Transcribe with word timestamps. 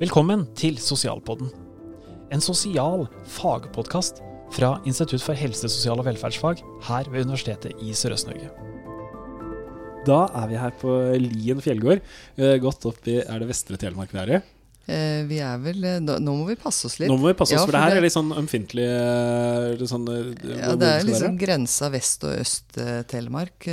Velkommen 0.00 0.44
til 0.58 0.76
Sosialpodden. 0.82 1.48
En 2.34 2.42
sosial 2.42 3.06
fagpodkast 3.36 4.20
fra 4.54 4.74
Institutt 4.88 5.22
for 5.24 5.38
helse, 5.38 5.68
sosial 5.72 6.00
og 6.02 6.06
velferdsfag 6.08 6.60
her 6.88 7.08
ved 7.12 7.24
Universitetet 7.26 7.78
i 7.82 7.94
Sørøst-Norge. 7.96 8.50
Da 10.06 10.18
er 10.42 10.50
vi 10.50 10.58
her 10.60 10.74
på 10.78 10.92
Lien 11.22 11.62
fjellgård, 11.64 12.02
eh, 12.38 12.58
godt 12.62 12.84
opp 12.86 13.08
i 13.10 13.16
Er 13.24 13.40
det 13.42 13.48
Vestre 13.48 13.76
Telemark 13.80 14.12
vi 14.12 14.18
er 14.22 14.34
i? 14.36 14.40
Eh, 14.86 15.24
vi 15.26 15.40
er 15.42 15.56
vel 15.58 15.82
eh, 15.82 15.96
Nå 15.98 16.20
nå 16.22 16.34
må 16.38 16.44
vi 16.46 16.54
passe 16.54 16.86
oss 16.86 17.00
litt. 17.00 17.10
Nå 17.10 17.16
må 17.18 17.32
vi 17.32 17.34
passe 17.34 17.56
oss, 17.56 17.62
Ja, 17.62 17.66
for 17.66 17.72
det 17.74 17.80
her 17.82 17.96
er 17.96 18.04
litt 18.04 18.14
sånn 18.14 18.30
ømfintlig 18.38 18.86
eh, 18.86 19.86
sånn, 19.90 20.06
eh, 20.12 20.58
Ja, 20.60 20.76
det 20.78 20.92
er 20.92 21.06
liksom 21.08 21.32
være. 21.32 21.40
grensa 21.42 21.90
vest- 21.90 22.22
og 22.28 22.36
øst-Telemark. 22.44 23.66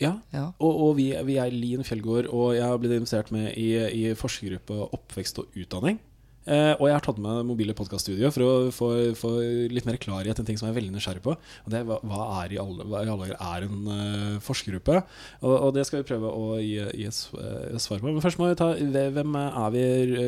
Ja, 0.00 0.16
Ja. 0.34 0.48
og, 0.58 0.80
og 0.88 0.96
vi, 0.98 1.12
vi 1.26 1.36
er 1.38 1.52
Lien 1.54 1.84
fjellgård, 1.86 2.26
og 2.34 2.54
jeg 2.56 2.66
har 2.66 2.80
blitt 2.82 2.96
investert 2.96 3.30
med 3.34 3.52
i, 3.54 3.68
i 3.78 4.08
forskergruppe 4.18 4.88
oppvekst 4.96 5.38
og 5.44 5.54
utdanning. 5.54 6.00
Eh, 6.44 6.74
og 6.76 6.90
jeg 6.90 6.92
har 6.92 7.00
tatt 7.00 7.16
med 7.24 7.46
mobile 7.48 7.72
podkaststudio 7.72 8.28
for 8.34 8.44
å 8.44 8.48
få, 8.74 8.88
få 9.16 9.30
litt 9.72 9.86
mer 9.88 9.96
klarhet 9.96 10.36
i 10.36 10.42
en 10.42 10.48
ting 10.50 10.58
som 10.60 10.66
jeg 10.68 10.74
er 10.74 10.76
veldig 10.76 10.92
nysgjerrig 10.92 11.22
på. 11.24 11.32
Og 11.38 11.70
det 11.72 11.78
er 11.78 11.86
hva, 11.88 11.96
hva 12.04 12.26
er 12.42 12.52
i 12.52 12.58
alle, 12.60 12.84
hva 12.90 13.00
i 13.00 13.08
alle 13.14 13.30
er 13.32 13.64
en 13.64 13.86
uh, 13.88 14.34
forskergruppe? 14.44 14.98
Og, 15.40 15.54
og 15.54 15.72
det 15.78 15.86
skal 15.88 16.02
vi 16.02 16.08
prøve 16.10 16.28
å 16.36 16.58
gi, 16.60 16.74
gi 17.00 17.06
et 17.08 17.22
eh, 17.40 17.70
et 17.70 17.80
svar 17.86 18.02
på. 18.02 18.10
Men 18.10 18.20
først 18.20 18.42
må 18.42 18.50
vi 18.50 18.58
ta 18.60 18.74
Hvem 18.76 19.38
er 19.40 19.72
vi 19.72 19.86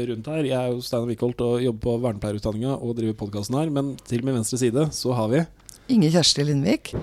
rundt 0.09 0.33
her? 0.33 0.49
Jeg 0.49 0.57
er 0.57 0.73
jo 0.73 0.81
Steinar 0.87 1.11
Wickholt 1.13 1.45
og 1.45 1.61
jobber 1.67 1.85
på 1.85 1.99
vernepleierutdanninga 2.07 2.79
og 2.81 2.97
driver 2.97 3.21
podkasten 3.27 3.61
her. 3.61 3.77
Men 3.77 3.93
til 4.09 4.25
min 4.25 4.39
venstre 4.41 4.63
side 4.63 4.89
så 4.97 5.13
har 5.21 5.29
vi 5.35 5.45
Inge 5.93 6.15
Kjersti 6.17 6.49
Lindvik. 6.49 6.95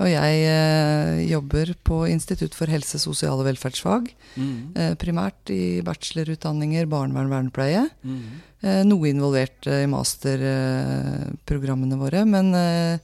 Og 0.00 0.08
jeg 0.08 0.44
eh, 0.48 1.18
jobber 1.28 1.74
på 1.84 2.08
Institutt 2.08 2.54
for 2.56 2.70
helse, 2.72 2.96
sosial 3.02 3.42
og 3.42 3.46
velferdsfag. 3.50 4.06
Eh, 4.40 4.94
primært 4.96 5.50
i 5.52 5.82
bachelorutdanninger, 5.84 6.88
barnevern, 6.88 7.28
vernepleie. 7.32 7.82
Eh, 8.64 8.82
noe 8.88 9.10
involvert 9.10 9.66
eh, 9.68 9.82
i 9.84 9.90
masterprogrammene 9.92 11.98
våre. 12.00 12.24
Men 12.24 12.54
eh, 12.56 12.96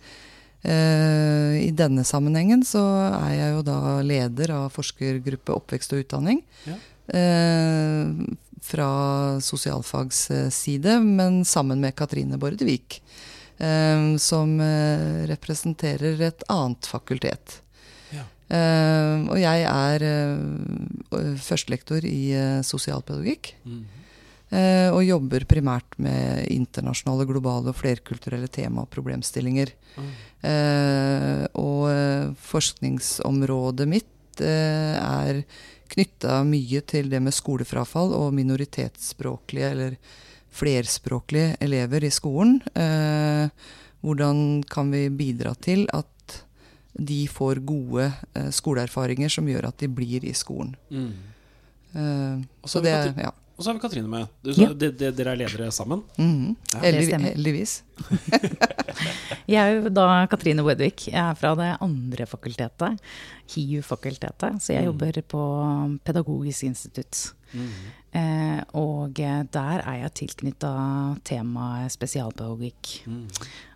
eh, 0.64 1.60
i 1.66 1.70
denne 1.76 2.04
sammenhengen 2.08 2.64
så 2.64 2.80
er 3.20 3.36
jeg 3.36 3.52
jo 3.58 3.62
da 3.68 4.00
leder 4.00 4.56
av 4.56 4.72
forskergruppe 4.72 5.52
oppvekst 5.60 5.92
og 5.92 6.00
utdanning. 6.06 6.40
Ja. 6.64 6.80
Eh, 7.20 8.08
fra 8.68 9.40
sosialfags 9.44 10.30
eh, 10.30 10.48
side, 10.52 11.00
men 11.04 11.44
sammen 11.44 11.80
med 11.84 11.96
Katrine 12.00 12.38
Bordevik. 12.40 13.02
Eh, 13.58 14.16
som 14.22 14.60
eh, 14.62 15.26
representerer 15.26 16.20
et 16.22 16.44
annet 16.52 16.86
fakultet. 16.86 17.60
Ja. 18.14 18.22
Eh, 18.54 19.14
og 19.26 19.38
jeg 19.42 19.64
er 19.66 20.04
eh, 20.06 21.32
førstelektor 21.42 22.06
i 22.06 22.30
eh, 22.38 22.60
sosialpedagogikk. 22.66 23.56
Eh, 24.48 24.88
og 24.94 25.02
jobber 25.04 25.44
primært 25.44 25.98
med 26.00 26.46
internasjonale, 26.54 27.26
globale 27.28 27.74
og 27.74 27.76
flerkulturelle 27.76 28.48
tema 28.48 28.86
og 28.86 28.92
problemstillinger. 28.94 29.74
Eh, 30.46 31.42
og 31.58 32.38
forskningsområdet 32.46 33.88
mitt 33.90 34.40
eh, 34.44 34.94
er 35.02 35.42
knytta 35.92 36.40
mye 36.46 36.80
til 36.86 37.10
det 37.10 37.20
med 37.24 37.34
skolefrafall 37.34 38.14
og 38.16 38.32
minoritetsspråklige 38.36 39.74
eller 39.74 39.98
flerspråklige 40.58 41.56
elever 41.64 42.04
i 42.04 42.12
skolen. 42.12 42.58
Eh, 42.74 43.50
hvordan 44.02 44.62
kan 44.70 44.90
vi 44.94 45.08
bidra 45.10 45.54
til 45.58 45.86
at 45.94 46.08
de 46.98 47.18
får 47.30 47.62
gode 47.66 48.08
eh, 48.34 48.50
skoleerfaringer 48.54 49.30
som 49.30 49.48
gjør 49.48 49.70
at 49.70 49.78
de 49.78 49.88
blir 49.92 50.24
i 50.26 50.34
skolen. 50.36 50.74
Mm. 50.90 51.12
Eh, 51.94 52.40
så 52.66 52.82
det, 52.82 52.94
ja. 53.22 53.32
Og 53.58 53.64
så 53.64 53.70
har 53.72 53.74
vi 53.74 53.80
Katrine 53.82 54.06
med. 54.08 54.28
Du, 54.46 54.52
Ja. 54.54 54.68
de, 54.72 54.92
de, 54.94 55.10
dere 55.10 55.32
er 55.34 55.36
ledere 55.40 55.70
sammen? 55.74 56.04
Mhm. 56.16 56.56
Ja, 56.72 56.78
det 56.80 56.84
Heldig, 56.94 57.08
stemmer. 57.08 57.34
heldigvis. 57.34 57.72
Jeg 59.48 59.58
er 59.58 59.80
jo 59.82 59.88
da 59.90 60.26
Katrine 60.30 60.62
Wedvik. 60.62 61.08
Jeg 61.10 61.18
er 61.18 61.34
fra 61.38 61.54
det 61.58 61.68
andre 61.82 62.26
fakultetet, 62.28 63.00
HiU-fakultetet. 63.54 64.60
Så 64.62 64.72
jeg 64.74 64.84
Mm. 64.84 64.88
jobber 64.92 65.22
på 65.22 66.00
Pedagogisk 66.04 66.64
institutt. 66.64 67.32
Eh, 68.12 68.60
og 68.74 69.14
der 69.14 69.80
er 69.82 69.96
jeg 70.02 70.14
tilknytta 70.14 71.18
temaet 71.24 71.90
spesialpedagogikk. 71.92 73.02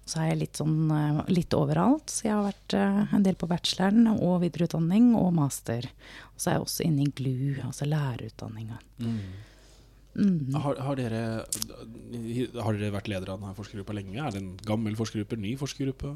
Så 0.04 0.18
er 0.20 0.28
jeg 0.30 0.38
litt 0.38 0.56
sånn 0.60 0.90
eh, 0.92 1.22
litt 1.32 1.50
overalt. 1.54 2.06
Så 2.10 2.24
jeg 2.28 2.32
har 2.34 2.52
vært 2.52 2.74
eh, 2.74 3.14
en 3.16 3.22
del 3.22 3.34
på 3.34 3.48
bacheloren 3.48 4.06
og 4.20 4.40
videreutdanning 4.42 5.14
og 5.16 5.32
master. 5.34 5.88
Og 6.34 6.38
så 6.40 6.50
er 6.50 6.54
jeg 6.58 6.66
også 6.66 6.84
inne 6.84 7.02
i 7.06 7.12
GLU, 7.16 7.62
altså 7.64 7.86
lærerutdanninga. 7.88 8.78
Mm. 9.00 9.18
Har, 10.14 10.76
har, 10.84 10.96
dere, 10.98 11.20
har 11.46 12.76
dere 12.76 12.92
vært 12.92 13.08
ledere 13.08 13.32
av 13.32 13.40
denne 13.40 13.54
forskergruppa 13.56 13.94
lenge? 13.96 14.18
Er 14.20 14.34
det 14.34 14.42
en 14.42 14.50
gammel 14.68 14.96
forskergruppe? 14.98 15.38
Ny 15.40 15.54
forskergruppe? 15.60 16.12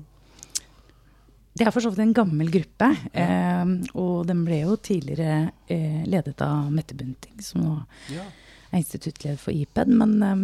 Det 1.57 1.65
er 1.65 1.73
for 1.73 1.81
så 1.81 1.89
vidt 1.89 2.03
en 2.05 2.13
gammel 2.17 2.51
gruppe. 2.53 2.91
Eh, 3.17 3.71
og 3.97 4.27
den 4.29 4.43
ble 4.45 4.59
jo 4.67 4.75
tidligere 4.77 5.51
eh, 5.73 6.03
ledet 6.05 6.37
av 6.45 6.67
Mette 6.75 6.97
Bunting, 6.99 7.39
som 7.41 7.63
nå 7.65 7.77
Ja. 8.13 8.27
er 8.73 8.83
instituttleder 8.83 9.39
for 9.41 9.57
IPED. 9.57 9.89
Men 9.97 10.13
eh, 10.23 10.43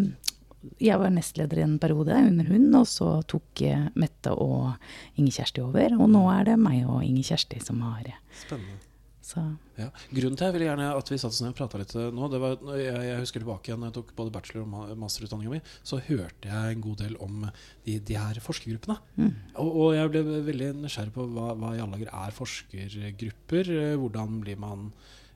jeg 0.80 0.96
var 1.02 1.12
nestleder 1.12 1.58
i 1.60 1.66
en 1.66 1.76
periode 1.82 2.16
under 2.16 2.48
hun, 2.48 2.70
og 2.80 2.86
så 2.88 3.10
tok 3.28 3.60
eh, 3.68 3.90
Mette 4.00 4.32
og 4.32 4.72
Inger 5.20 5.36
Kjersti 5.42 5.60
over. 5.60 5.98
Og 6.00 6.08
nå 6.14 6.24
er 6.32 6.48
det 6.48 6.56
meg 6.64 6.86
og 6.88 7.04
Inger 7.04 7.34
Kjersti 7.34 7.60
som 7.60 7.84
har 7.84 8.08
eh, 8.08 8.16
Spennende. 8.46 8.80
Så 9.22 9.38
Ja. 9.78 9.86
Grunnen 10.10 10.36
til 10.36 10.48
jeg 10.48 10.52
ville 10.56 10.66
gjerne 10.66 10.88
at 10.98 11.08
vi 11.12 11.16
satte 11.16 11.30
oss 11.32 11.40
ned 11.44 11.52
og 11.52 11.56
prata 11.60 11.78
litt 11.78 11.94
eh, 11.94 12.08
nå, 12.10 12.26
det 12.32 12.40
var 12.42 12.56
jeg, 12.76 12.96
jeg 13.06 13.20
husker 13.22 13.40
tilbake 13.44 13.70
igjen 13.70 13.78
når 13.80 13.92
jeg 13.92 13.96
tok 14.00 14.10
både 14.18 14.32
bachelor- 14.34 14.64
og 14.66 14.70
ma- 14.72 14.96
masterutdanninga 14.98 15.52
mi, 15.54 15.60
så 15.86 16.00
hørte 16.08 16.50
jeg 16.50 16.74
en 16.76 16.82
god 16.82 16.98
del 17.04 17.14
om 17.22 17.44
de, 17.86 17.98
de 18.02 18.18
her 18.18 18.40
forskergruppene. 18.42 18.98
Og, 19.62 19.70
og 19.70 19.88
jeg 19.96 20.10
ble 20.12 20.24
veldig 20.50 20.70
nysgjerrig 20.82 21.14
på 21.14 21.28
hva, 21.36 21.52
hva 21.54 21.70
i 21.76 21.80
alle 21.84 21.96
dager 22.00 22.10
er 22.12 22.34
forskergrupper. 22.36 23.70
eh, 23.78 23.96
Hvordan 24.02 24.40
blir 24.42 24.58
man 24.58 24.90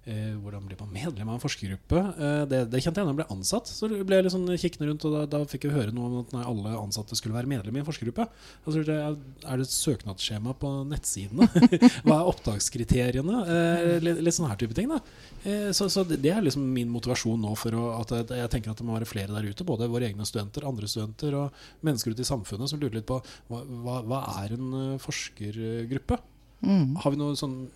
Eh, 0.06 0.34
hvordan 0.38 0.62
blir 0.68 0.78
man 0.78 0.92
medlem 0.94 1.30
av 1.32 1.34
en 1.34 1.42
forskergruppe? 1.42 1.98
Eh, 1.98 2.42
det, 2.46 2.60
det 2.70 2.78
kjente 2.84 3.02
jeg 3.02 3.08
da 3.08 3.10
jeg 3.10 3.18
ble 3.18 3.24
ansatt. 3.34 3.66
Så 3.66 3.88
ble 3.90 4.20
jeg 4.20 4.26
litt 4.26 4.34
sånn 4.36 4.46
kikkende 4.54 4.90
rundt, 4.92 5.06
og 5.08 5.16
da, 5.16 5.22
da 5.32 5.40
fikk 5.50 5.66
jeg 5.66 5.74
høre 5.74 5.94
noe 5.94 6.06
om 6.06 6.20
at 6.20 6.34
nei, 6.36 6.42
alle 6.46 6.74
ansatte 6.78 7.18
skulle 7.18 7.34
være 7.34 7.50
medlem 7.50 7.74
i 7.74 7.82
en 7.82 7.88
forskergruppe. 7.88 8.28
Altså, 8.62 8.84
er, 8.86 9.16
det 9.16 9.66
et 9.66 9.74
søknadsskjema 9.74 10.54
på 10.60 10.70
nettsidene? 10.92 11.48
Hva 12.06 12.20
er 12.20 12.30
opptakskriteriene? 12.30 13.40
Eh, 13.56 13.88
litt, 14.04 14.22
litt 14.28 14.36
sånne 14.36 14.52
her 14.52 14.60
type 14.62 14.78
ting. 14.78 14.94
da 14.94 15.00
eh, 15.42 15.72
Så, 15.74 15.90
så 15.90 16.06
det 16.06 16.20
det 16.22 16.32
er 16.36 16.46
liksom 16.46 16.62
min 16.70 16.90
motivasjon 16.94 17.42
nå 17.42 17.56
for 17.58 17.74
å, 17.74 17.88
at 17.98 18.14
jeg, 18.14 18.30
jeg 18.44 18.52
tenker 18.54 18.72
at 18.72 18.78
det 18.78 18.86
må 18.86 18.94
være 18.94 19.10
flere 19.10 19.34
der 19.34 19.50
ute. 19.50 19.66
Både 19.66 19.90
våre 19.90 20.06
egne 20.06 20.28
studenter, 20.28 20.68
andre 20.70 20.86
studenter 20.90 21.34
og 21.42 21.66
mennesker 21.86 22.14
ute 22.14 22.22
i 22.22 22.30
samfunnet 22.30 22.70
som 22.70 22.78
lurer 22.78 23.00
litt 23.00 23.10
på 23.10 23.18
hva, 23.50 23.66
hva, 23.66 23.98
hva 24.06 24.22
er 24.44 24.54
en 24.54 24.72
eh, 24.84 24.96
forskergruppe? 25.02 26.22
Mhm. 26.64 26.96
Har 27.02 27.12
vi 27.12 27.18
noe 27.20 27.36
sånn, 27.36 27.68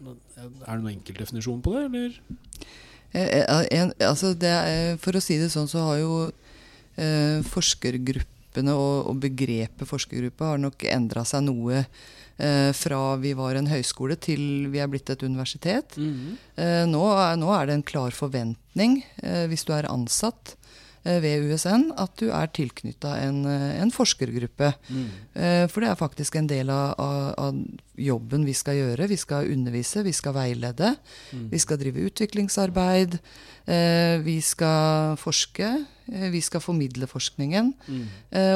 Er 0.66 0.76
det 0.76 0.82
noen 0.82 0.94
enkeltdefinisjon 0.96 1.60
på 1.62 1.74
det, 1.76 1.82
eller? 1.91 2.14
Eh, 3.12 3.42
eh, 3.42 3.66
en, 3.76 3.92
altså 4.00 4.32
det 4.38 4.50
er, 4.50 4.96
for 5.02 5.12
å 5.18 5.22
si 5.22 5.36
det 5.41 5.50
sånn, 5.52 5.68
så 5.68 5.82
har 5.88 5.98
jo 6.00 6.14
eh, 6.96 7.42
forskergruppene 7.50 8.72
og, 8.74 9.10
og 9.10 9.20
begrepet 9.22 9.88
forskergruppe 9.88 10.46
har 10.46 10.58
nok 10.62 10.86
endra 10.91 11.24
seg 11.28 11.44
noe 11.46 11.84
eh, 12.38 12.70
fra 12.76 13.16
vi 13.20 13.34
var 13.38 13.58
en 13.58 13.70
høyskole 13.70 14.16
til 14.18 14.70
vi 14.72 14.80
er 14.82 14.91
blitt 14.91 15.10
et 15.12 15.22
universitet. 15.26 15.98
Eh, 15.98 16.84
nå, 16.88 17.02
nå 17.42 17.52
er 17.56 17.66
det 17.68 17.76
en 17.78 17.86
klar 17.86 18.14
forventning, 18.16 19.02
eh, 19.22 19.44
hvis 19.50 19.66
du 19.68 19.74
er 19.76 19.91
ansatt 19.91 20.56
ved 21.03 21.47
USN, 21.49 21.91
at 21.97 22.12
du 22.21 22.28
er 22.28 22.50
tilknytta 22.53 23.15
en, 23.25 23.44
eh, 23.49 23.81
en 23.81 23.91
forskergruppe. 23.91 24.75
Mm. 24.91 25.09
for 25.71 25.81
det 25.81 25.88
er 25.88 25.97
faktisk 25.97 26.37
en 26.37 26.49
del 26.50 26.69
av, 26.71 26.94
av, 27.38 27.56
jobben 27.97 28.44
vi 28.44 28.53
skal 28.53 28.77
gjøre. 28.77 29.09
Vi 29.09 29.16
skal 29.16 29.49
undervise, 29.53 30.03
vi 30.05 30.12
skal 30.12 30.34
veilede. 30.37 30.94
Vi 31.31 31.59
skal 31.59 31.78
drive 31.81 32.05
utviklingsarbeid. 32.10 33.19
Eh, 33.66 34.19
vi 34.24 34.41
skal 34.41 35.16
forske. 35.21 35.71
Eh, 36.10 36.28
vi 36.30 36.41
skal 36.41 36.60
formidle 36.60 37.07
forskningen. 37.07 37.74
Mm. 37.89 38.07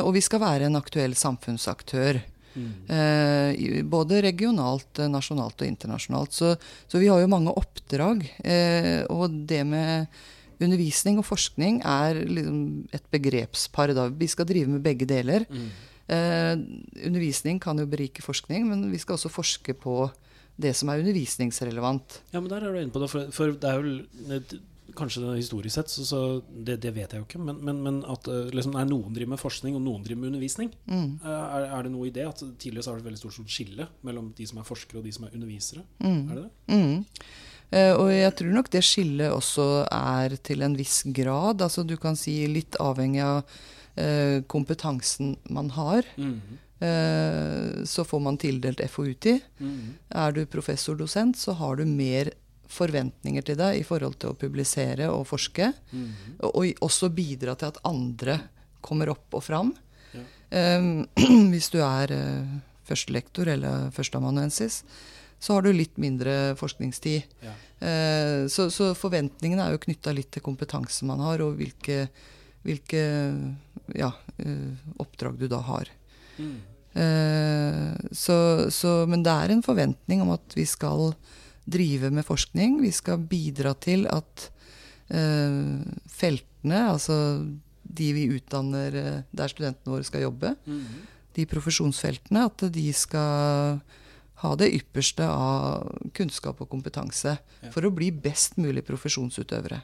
og 0.05 0.15
vi 0.15 0.21
skal 0.21 0.41
være 0.41 0.67
en 0.67 0.77
aktuell 0.77 1.15
samfunnsaktør. 1.15 2.21
Mm. 2.55 3.89
både 3.91 4.21
regionalt, 4.23 4.99
eh, 4.99 5.09
nasjonalt 5.11 5.59
og 5.59 5.67
internasjonalt. 5.67 6.33
Så, 6.33 6.55
så 6.87 7.01
vi 7.03 7.09
har 7.11 7.19
jo 7.21 7.31
mange 7.31 7.51
oppdrag. 7.51 8.23
Eh, 8.45 9.03
og 9.11 9.35
det 9.49 9.65
med 9.67 10.07
undervisning 10.65 11.19
og 11.21 11.27
forskning 11.29 11.81
er 11.85 12.21
liksom 12.25 12.61
et 12.97 13.07
begrepspar. 13.15 13.93
Da. 13.97 14.09
Vi 14.09 14.29
skal 14.33 14.49
drive 14.49 14.69
med 14.75 14.83
begge 14.85 15.07
deler. 15.09 15.47
Eh, 16.09 16.53
undervisning 17.07 17.61
kan 17.63 17.79
jo 17.81 17.87
berike 17.89 18.23
forskning, 18.25 18.67
men 18.69 18.91
vi 18.93 18.99
skal 19.01 19.17
også 19.17 19.31
forske 19.33 19.73
på 19.81 20.11
det 20.61 20.75
som 20.77 20.91
er 20.93 21.01
undervisningsrelevant. 21.03 22.21
Ja, 22.35 22.41
men 22.41 22.51
der 22.53 22.63
er 22.63 22.73
du 22.77 22.79
inne 22.83 22.93
på 22.95 23.01
det. 23.03 23.11
For, 23.11 23.31
for 23.35 23.57
det 23.59 23.71
er 23.71 23.81
jo 23.83 24.61
Kanskje 24.95 25.23
det 25.25 25.39
historisk 25.41 25.75
sett, 25.75 25.89
så, 25.91 26.05
så 26.07 26.19
det, 26.53 26.77
det 26.85 26.91
vet 26.95 27.11
jeg 27.11 27.19
jo 27.19 27.25
ikke. 27.25 27.39
Men, 27.43 27.57
men, 27.67 27.79
men 27.83 27.97
at 28.13 28.29
eh, 28.31 28.51
liksom, 28.55 28.77
nei, 28.77 28.85
noen 28.87 29.15
driver 29.17 29.33
med 29.33 29.41
forskning, 29.41 29.75
og 29.75 29.83
noen 29.83 30.05
driver 30.05 30.21
med 30.21 30.29
undervisning. 30.29 30.69
Mm. 30.87 31.09
Eh, 31.25 31.31
Er, 31.57 31.65
er 31.79 31.87
det 31.87 31.91
noe 31.95 32.07
i 32.07 32.13
det? 32.15 32.27
At 32.29 32.43
Tidligere 32.63 32.85
så 32.85 32.93
har 32.93 33.01
det 33.01 33.03
et 33.03 33.09
veldig 33.09 33.23
stort 33.23 33.51
skille 33.51 33.89
mellom 34.07 34.29
de 34.37 34.47
som 34.47 34.61
er 34.61 34.69
forskere 34.69 35.01
og 35.01 35.09
de 35.09 35.15
som 35.17 35.25
er 35.27 35.35
undervisere. 35.35 35.83
Mm. 36.05 36.21
Er 36.29 36.37
det 36.37 36.45
det? 36.45 36.77
Mm. 36.77 37.25
Eh, 37.75 37.93
og 37.99 38.11
jeg 38.12 38.35
tror 38.38 38.53
nok 38.55 38.71
det 38.71 38.85
skillet 38.87 39.35
også 39.35 39.69
er 39.91 40.37
til 40.47 40.62
en 40.67 40.76
viss 40.79 41.03
grad. 41.17 41.65
Altså 41.65 41.82
du 41.87 41.97
kan 42.00 42.19
si 42.19 42.37
litt 42.50 42.79
avhengig 42.82 43.25
av 43.25 43.43
eh, 43.99 44.43
kompetansen 44.47 45.37
man 45.50 45.71
har. 45.71 46.06
Mm. 46.17 46.41
-hmm. 46.41 46.61
så 47.87 48.05
får 48.05 48.21
man 48.21 48.37
tildelt 48.37 48.81
FoUT. 48.91 49.25
Mm 49.59 49.71
-hmm. 49.71 49.93
Er 50.11 50.32
du 50.32 50.47
professor-dosent, 50.47 51.37
så 51.37 51.53
har 51.53 51.76
du 51.76 51.85
mer 51.85 52.31
forventninger 52.69 53.43
til 53.43 53.56
deg 53.56 53.79
i 53.79 53.82
forhold 53.82 54.19
til 54.19 54.32
å 54.32 54.38
publisere 54.38 55.09
og 55.12 55.27
forske. 55.27 55.73
Mm. 55.93 56.12
Og, 56.41 56.50
og 56.56 56.67
også 56.88 57.09
bidra 57.09 57.55
til 57.55 57.67
at 57.67 57.81
andre 57.85 58.41
kommer 58.81 59.09
opp 59.09 59.35
og 59.35 59.44
fram. 59.44 59.75
Ja. 60.15 60.79
Um, 60.79 61.06
hvis 61.53 61.70
du 61.70 61.81
er 61.82 62.12
uh, 62.12 62.59
førstelektor 62.88 63.49
eller 63.49 63.91
førsteamanuensis, 63.91 64.82
så 65.44 65.58
har 65.58 65.67
du 65.67 65.73
litt 65.76 65.99
mindre 66.00 66.55
forskningstid. 66.56 67.35
Ja. 67.44 67.55
Uh, 67.85 68.44
så, 68.49 68.70
så 68.73 68.93
forventningene 68.96 69.67
er 69.67 69.75
jo 69.75 69.82
knytta 69.82 70.14
litt 70.17 70.31
til 70.32 70.44
kompetansen 70.46 71.11
man 71.11 71.20
har, 71.20 71.44
og 71.44 71.58
hvilke, 71.61 72.06
hvilke 72.64 73.02
ja, 73.93 74.08
uh, 74.41 74.94
oppdrag 75.05 75.37
du 75.43 75.50
da 75.52 75.61
har. 75.69 75.93
Mm. 76.41 76.55
Eh, 76.94 77.94
så, 78.12 78.70
så, 78.70 78.93
men 79.11 79.25
det 79.26 79.32
er 79.35 79.52
en 79.52 79.64
forventning 79.67 80.23
om 80.23 80.31
at 80.37 80.55
vi 80.55 80.67
skal 80.69 81.11
drive 81.64 82.11
med 82.14 82.26
forskning. 82.26 82.79
Vi 82.85 82.93
skal 82.94 83.25
bidra 83.31 83.75
til 83.82 84.06
at 84.11 84.49
eh, 85.11 85.82
feltene, 86.14 86.85
altså 86.93 87.17
de 87.82 88.12
vi 88.17 88.29
utdanner 88.37 89.00
eh, 89.00 89.19
der 89.35 89.50
studentene 89.50 89.96
våre 89.96 90.06
skal 90.06 90.29
jobbe, 90.29 90.55
Mm. 90.67 91.11
de 91.35 91.49
profesjonsfeltene, 91.50 92.44
at 92.46 92.62
de 92.70 92.87
skal 92.94 93.81
ha 94.44 94.55
det 94.61 94.70
ypperste 94.76 95.26
av 95.29 95.88
kunnskap 96.17 96.61
og 96.64 96.70
kompetanse 96.73 97.38
Ja. 97.64 97.70
for 97.75 97.87
å 97.88 97.93
bli 97.94 98.11
best 98.12 98.58
mulig 98.61 98.85
profesjonsutøvere. 98.87 99.82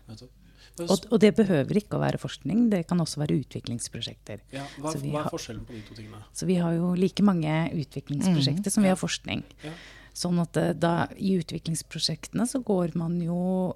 Og, 0.80 0.98
og 1.10 1.16
det 1.20 1.34
behøver 1.36 1.76
ikke 1.80 1.98
å 1.98 2.00
være 2.00 2.18
forskning, 2.20 2.68
det 2.72 2.86
kan 2.88 3.00
også 3.02 3.20
være 3.20 3.36
utviklingsprosjekter. 3.42 4.40
Ja, 4.54 4.64
hva, 4.80 4.94
er, 4.94 5.02
hva 5.12 5.24
er 5.26 5.32
forskjellen 5.32 5.64
på 5.68 5.74
de 5.76 5.80
to 5.88 5.96
tingene? 5.98 6.22
Så 6.32 6.46
vi 6.48 6.56
har 6.62 6.76
jo 6.76 6.92
like 6.96 7.24
mange 7.26 7.56
utviklingsprosjekter 7.76 8.72
som 8.72 8.86
vi 8.86 8.92
har 8.92 9.00
forskning. 9.00 9.42
Ja. 9.66 9.74
Sånn 10.16 10.40
at 10.42 10.56
eh, 10.58 10.72
da, 10.74 11.06
I 11.16 11.36
utviklingsprosjektene 11.40 12.46
så 12.48 12.62
går 12.66 12.96
man 12.98 13.18
jo 13.22 13.74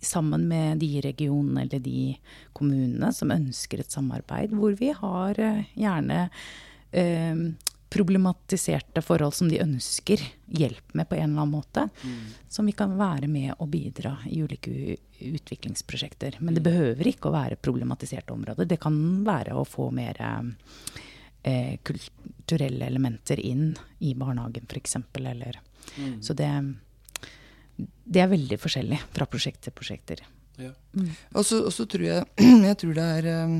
sammen 0.00 0.46
med 0.48 0.80
de 0.80 1.00
regionene 1.04 1.66
eller 1.66 1.82
de 1.84 2.14
kommunene 2.56 3.10
som 3.16 3.32
ønsker 3.34 3.82
et 3.82 3.92
samarbeid, 3.92 4.54
hvor 4.56 4.76
vi 4.78 4.92
har 4.96 5.40
eh, 5.40 5.66
gjerne 5.78 6.22
eh, 6.92 7.42
problematiserte 7.90 9.02
forhold 9.02 9.34
som 9.34 9.48
de 9.50 9.60
ønsker 9.62 10.22
hjelp 10.46 10.94
med 10.94 11.08
på 11.10 11.16
en 11.18 11.24
eller 11.26 11.42
annen 11.42 11.54
måte. 11.54 11.88
Som 12.48 12.70
vi 12.70 12.74
kan 12.78 12.94
være 12.98 13.28
med 13.30 13.54
og 13.58 13.70
bidra 13.72 14.16
i 14.30 14.42
ulike 14.42 14.96
utviklingsprosjekter. 15.20 16.38
Men 16.40 16.54
det 16.56 16.62
behøver 16.64 17.10
ikke 17.10 17.28
å 17.28 17.34
være 17.34 17.58
problematiserte 17.60 18.32
områder. 18.32 18.68
Det 18.70 18.78
kan 18.80 18.94
være 19.26 19.58
å 19.58 19.66
få 19.68 19.90
mer 19.94 20.22
eh, 20.22 21.74
kulturelle 21.82 22.86
elementer 22.86 23.42
inn 23.42 23.74
i 23.98 24.14
barnehagen 24.14 24.70
f.eks. 24.70 24.96
Eller 25.18 25.60
Mm. 25.96 26.22
Så 26.22 26.34
det, 26.36 26.50
det 28.04 28.22
er 28.22 28.30
veldig 28.30 28.58
forskjellig 28.60 29.00
fra 29.14 29.26
prosjekt 29.30 29.64
til 29.66 29.74
prosjekter. 29.76 30.22
Ja. 30.60 30.72
Så 31.40 31.62
og 31.64 31.72
så 31.72 31.86
tror 31.88 32.04
jeg, 32.04 32.26
jeg 32.68 32.78
tror 32.82 32.96
det 32.98 33.06
er, 33.16 33.28
um, 33.46 33.56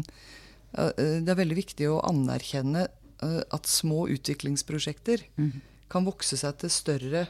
eh, 0.77 1.17
det 1.25 1.33
er 1.33 1.41
veldig 1.41 1.59
viktig 1.59 1.89
å 1.91 2.01
anerkjenne 2.11 2.87
eh, 2.87 2.97
at 3.21 3.69
små 3.69 4.07
utviklingsprosjekter 4.15 5.27
kan 5.91 6.07
vokse 6.07 6.39
seg 6.41 6.57
til 6.63 6.73
større 6.73 7.27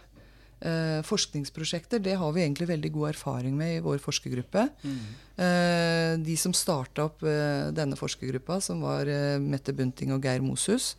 eh, 0.60 1.00
forskningsprosjekter. 1.06 2.02
Det 2.02 2.16
har 2.20 2.32
vi 2.36 2.44
egentlig 2.44 2.68
veldig 2.70 2.92
god 2.94 3.08
erfaring 3.14 3.56
med 3.56 3.76
i 3.76 3.82
vår 3.84 4.00
forskergruppe. 4.02 4.66
Mm. 4.84 5.02
Eh, 5.46 6.14
de 6.26 6.36
som 6.40 6.54
starta 6.56 7.08
opp 7.08 7.24
eh, 7.24 7.70
denne 7.76 7.98
forskergruppa, 7.98 8.60
som 8.64 8.84
var 8.84 9.08
eh, 9.10 9.38
Mette 9.42 9.74
Bunting 9.76 10.14
og 10.16 10.24
Geir 10.24 10.44
Moshus, 10.44 10.94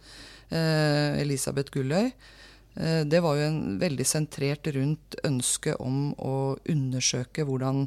eh, 0.49 1.19
Elisabeth 1.21 1.73
Gulløy, 1.73 2.11
eh, 2.75 3.03
det 3.05 3.21
var 3.23 3.37
jo 3.37 3.49
en 3.49 3.77
veldig 3.81 4.07
sentrert 4.07 4.71
rundt 4.75 5.19
ønsket 5.27 5.77
om 5.81 6.11
å 6.17 6.57
undersøke 6.69 7.45
hvordan 7.47 7.85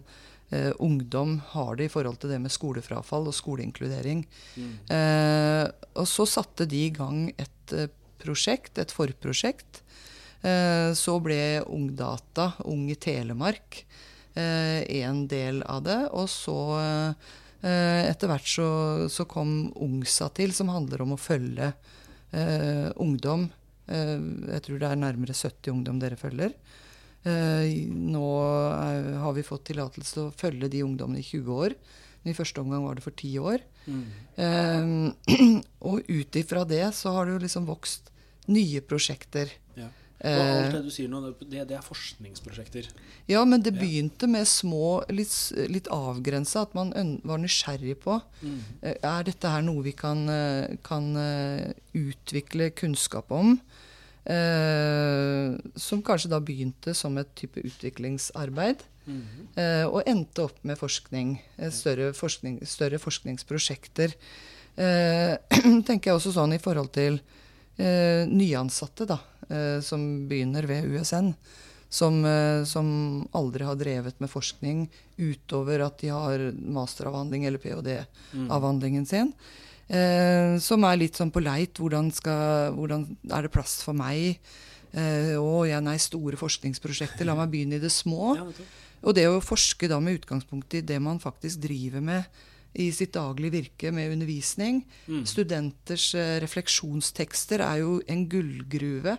eh, 0.54 0.70
ungdom 0.78 1.40
har 1.52 1.76
det 1.76 1.88
i 1.88 1.92
forhold 1.92 2.20
til 2.22 2.30
det 2.34 2.40
med 2.44 2.54
skolefrafall 2.54 3.28
og 3.30 3.36
skoleinkludering. 3.36 4.24
Mm. 4.54 4.72
Eh, 4.96 5.66
og 5.98 6.08
så 6.10 6.26
satte 6.30 6.68
de 6.70 6.86
i 6.86 6.94
gang 6.94 7.26
et 7.34 7.74
eh, 7.74 7.90
prosjekt, 8.22 8.78
et 8.78 8.94
forprosjekt. 8.94 9.82
Eh, 10.44 10.92
så 10.96 11.18
ble 11.24 11.64
Ungdata, 11.66 12.52
Ung 12.70 12.86
i 12.92 12.98
Telemark, 13.00 13.82
eh, 14.36 14.84
en 15.00 15.24
del 15.30 15.62
av 15.62 15.82
det. 15.86 16.00
Og 16.12 16.28
så 16.32 16.58
eh, 16.80 18.04
etter 18.10 18.30
hvert 18.30 18.48
så, 18.48 18.70
så 19.10 19.26
kom 19.28 19.72
Ungsa 19.74 20.30
til, 20.36 20.54
som 20.56 20.72
handler 20.72 21.04
om 21.04 21.16
å 21.16 21.20
følge 21.20 21.72
eh, 22.30 22.88
ungdom. 23.00 23.48
Eh, 23.88 24.18
jeg 24.56 24.66
tror 24.66 24.80
det 24.80 24.90
er 24.90 25.00
nærmere 25.00 25.36
70 25.36 25.72
ungdom 25.72 26.00
dere 26.02 26.20
følger. 26.20 26.56
Eh, 27.24 27.88
nå 27.88 28.24
er, 28.76 29.10
har 29.22 29.32
vi 29.36 29.42
fått 29.46 29.64
tillatelse 29.70 30.12
til 30.16 30.26
å 30.28 30.34
følge 30.36 30.68
de 30.72 30.82
ungdommene 30.84 31.22
i 31.22 31.26
20 31.26 31.52
år. 31.66 31.74
Men 32.24 32.32
I 32.32 32.36
første 32.36 32.60
omgang 32.60 32.84
var 32.86 32.96
det 32.98 33.04
for 33.04 33.12
10 33.16 33.38
år. 33.40 33.64
Mm. 33.88 34.04
Eh, 34.36 35.60
og 35.88 36.04
ut 36.08 36.36
ifra 36.40 36.64
det 36.68 36.84
så 36.96 37.12
har 37.16 37.26
det 37.28 37.36
jo 37.38 37.42
liksom 37.46 37.66
vokst 37.68 38.10
nye 38.52 38.80
prosjekter. 38.84 39.52
Ja. 39.76 39.88
Og 39.88 39.92
Eh, 40.24 40.40
alt 40.40 40.72
det 40.72 40.84
du 40.86 40.92
sier 40.94 41.08
nå, 41.10 41.18
det, 41.50 41.64
det 41.68 41.74
er 41.76 41.82
forskningsprosjekter. 41.84 42.86
ja, 43.28 43.42
men 43.44 43.60
det 43.60 43.74
begynte 43.76 44.24
med 44.30 44.46
små, 44.48 45.02
litt, 45.12 45.34
litt 45.68 45.88
avgrensa, 45.92 46.62
at 46.64 46.72
man 46.72 46.94
var 47.24 47.42
nysgjerrig 47.42 47.98
på 48.00 48.14
Mm. 48.40 48.60
eh, 48.82 48.94
Er 49.02 49.24
dette 49.26 49.50
her 49.52 49.60
noe 49.66 49.82
vi 49.84 49.92
kan, 49.92 50.22
eh, 50.28 50.76
kan 50.82 51.10
eh, 51.16 51.72
utvikle 51.92 52.70
kunnskap 52.72 53.30
om? 53.32 53.58
Eh, 54.24 55.56
som 55.76 56.00
kanskje 56.02 56.30
da 56.32 56.40
begynte 56.40 56.94
som 56.96 57.16
et 57.20 57.34
type 57.36 57.60
utviklingsarbeid. 57.60 58.84
Mm. 59.04 59.24
Eh, 59.60 59.84
og 59.84 60.06
endte 60.08 60.46
opp 60.46 60.62
med 60.64 60.78
forskning. 60.80 61.36
eh, 61.58 61.70
Større, 61.70 62.12
forskning, 62.16 62.60
større 62.64 62.98
forskningsprosjekter. 62.98 64.14
Eh, 64.76 65.36
tenker 65.86 66.10
jeg 66.10 66.16
også 66.16 66.32
sånn 66.34 66.56
i 66.56 66.62
forhold 66.62 66.90
til 66.94 67.20
eh, 67.76 68.24
nyansatte 68.30 69.06
da, 69.06 69.20
eh, 69.48 69.78
som 69.84 70.26
begynner 70.30 70.66
ved 70.66 70.88
USN. 70.88 71.34
Som, 71.94 72.24
som 72.66 72.88
aldri 73.38 73.62
har 73.62 73.76
drevet 73.78 74.16
med 74.18 74.26
forskning 74.26 74.80
utover 75.14 75.84
at 75.84 76.00
de 76.00 76.08
har 76.10 76.40
masteravhandling 76.58 77.44
eller 77.46 77.62
ph.d.-avhandlingen 77.62 79.06
sin. 79.06 79.30
Eh, 79.88 80.54
som 80.64 80.86
er 80.88 81.00
litt 81.00 81.18
sånn 81.18 81.32
på 81.34 81.42
leit. 81.44 81.80
Hvordan, 81.80 82.10
skal, 82.14 82.72
hvordan 82.76 83.08
er 83.30 83.44
det 83.44 83.52
plass 83.54 83.80
for 83.84 83.96
meg? 83.96 84.40
Eh, 84.94 85.34
å, 85.40 85.64
ja, 85.68 85.82
nei, 85.84 85.98
store 86.02 86.38
forskningsprosjekter. 86.40 87.26
La 87.28 87.36
meg 87.38 87.52
begynne 87.52 87.78
i 87.78 87.82
det 87.82 87.92
små. 87.92 88.34
Og 89.04 89.16
det 89.16 89.26
å 89.28 89.42
forske 89.44 89.90
da 89.90 90.00
med 90.00 90.22
utgangspunkt 90.22 90.78
i 90.78 90.84
det 90.86 91.00
man 91.02 91.20
faktisk 91.20 91.64
driver 91.66 92.04
med 92.04 92.42
i 92.74 92.88
sitt 92.94 93.12
daglige 93.14 93.54
virke 93.54 93.92
med 93.94 94.16
undervisning. 94.16 94.80
Mm. 95.06 95.22
Studenters 95.28 96.08
eh, 96.18 96.38
refleksjonstekster 96.42 97.62
er 97.62 97.84
jo 97.84 98.00
en 98.10 98.24
gullgruve 98.30 99.18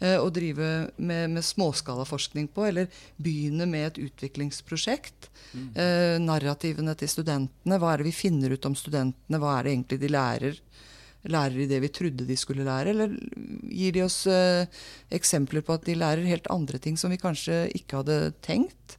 å 0.00 0.30
drive 0.32 0.68
med, 0.96 1.30
med 1.34 1.44
småskalaforskning 1.44 2.46
på, 2.54 2.64
eller 2.70 3.02
begynne 3.20 3.66
med 3.68 3.86
et 3.90 4.00
utviklingsprosjekt. 4.06 5.28
Eh, 5.52 6.16
narrativene 6.22 6.94
til 6.98 7.10
studentene. 7.10 7.78
Hva 7.80 7.92
er 7.92 8.00
det 8.00 8.10
vi 8.10 8.16
finner 8.16 8.54
ut 8.54 8.66
om 8.68 8.76
studentene? 8.78 9.40
Hva 9.42 9.58
er 9.58 9.66
det 9.66 9.74
egentlig 9.74 10.00
de 10.02 10.10
lærer? 10.12 10.60
Lærer 11.30 11.56
de 11.58 11.68
det 11.68 11.80
vi 11.82 11.92
trodde 11.92 12.24
de 12.24 12.36
skulle 12.38 12.64
lære, 12.64 12.94
eller 12.94 13.16
gir 13.68 13.92
de 13.92 14.04
oss 14.06 14.22
eh, 14.30 14.64
eksempler 15.12 15.64
på 15.66 15.76
at 15.76 15.84
de 15.88 15.98
lærer 15.98 16.28
helt 16.30 16.48
andre 16.52 16.80
ting 16.80 16.96
som 16.96 17.12
vi 17.12 17.20
kanskje 17.20 17.66
ikke 17.76 18.00
hadde 18.00 18.20
tenkt? 18.44 18.96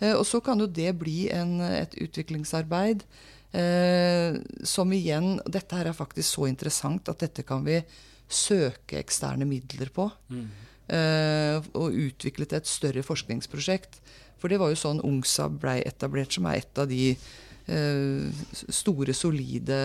Eh, 0.00 0.14
og 0.14 0.24
så 0.28 0.40
kan 0.44 0.60
jo 0.62 0.70
det 0.70 0.94
bli 1.00 1.26
en, 1.34 1.58
et 1.60 1.98
utviklingsarbeid 1.98 3.04
eh, 3.52 4.38
som 4.64 4.92
igjen 4.94 5.36
Dette 5.44 5.76
her 5.76 5.90
er 5.90 5.98
faktisk 5.98 6.38
så 6.38 6.48
interessant 6.48 7.10
at 7.10 7.26
dette 7.26 7.44
kan 7.44 7.66
vi 7.66 7.82
søke 8.28 8.98
eksterne 9.00 9.48
midler 9.48 9.90
på. 9.94 10.08
Mm. 10.28 10.46
eh, 10.94 11.68
og 11.74 11.96
utviklet 12.06 12.54
et 12.56 12.70
større 12.70 13.04
forskningsprosjekt. 13.04 14.00
For 14.38 14.52
det 14.52 14.60
var 14.62 14.70
jo 14.70 14.78
sånn 14.78 15.02
UNGSA 15.02 15.48
blei 15.50 15.80
etablert, 15.86 16.32
som 16.36 16.46
er 16.46 16.60
et 16.60 16.78
av 16.78 16.88
de 16.90 17.10
eh, 17.10 18.44
store, 18.70 19.16
solide 19.16 19.78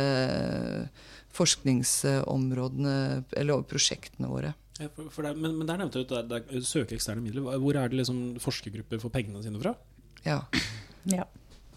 forskningsområdene, 1.33 2.97
eller 3.39 3.65
prosjektene 3.69 4.29
våre. 4.29 4.53
Ja, 4.79 4.89
for, 4.93 5.09
for 5.13 5.25
det, 5.25 5.35
men, 5.37 5.55
men 5.57 5.69
der 5.69 5.81
nevnte 5.81 6.01
du 6.01 6.15
at 6.17 6.29
det 6.29 6.63
søke 6.65 6.97
eksterne 6.97 7.21
midler. 7.21 7.45
Hvor 7.61 7.77
er 7.77 7.89
det 7.89 7.99
liksom 8.01 8.21
forskergrupper 8.41 9.01
får 9.01 9.13
pengene 9.13 9.41
sine 9.45 9.61
fra? 9.61 9.75
Ja. 10.25 10.39
Ja. 11.09 11.27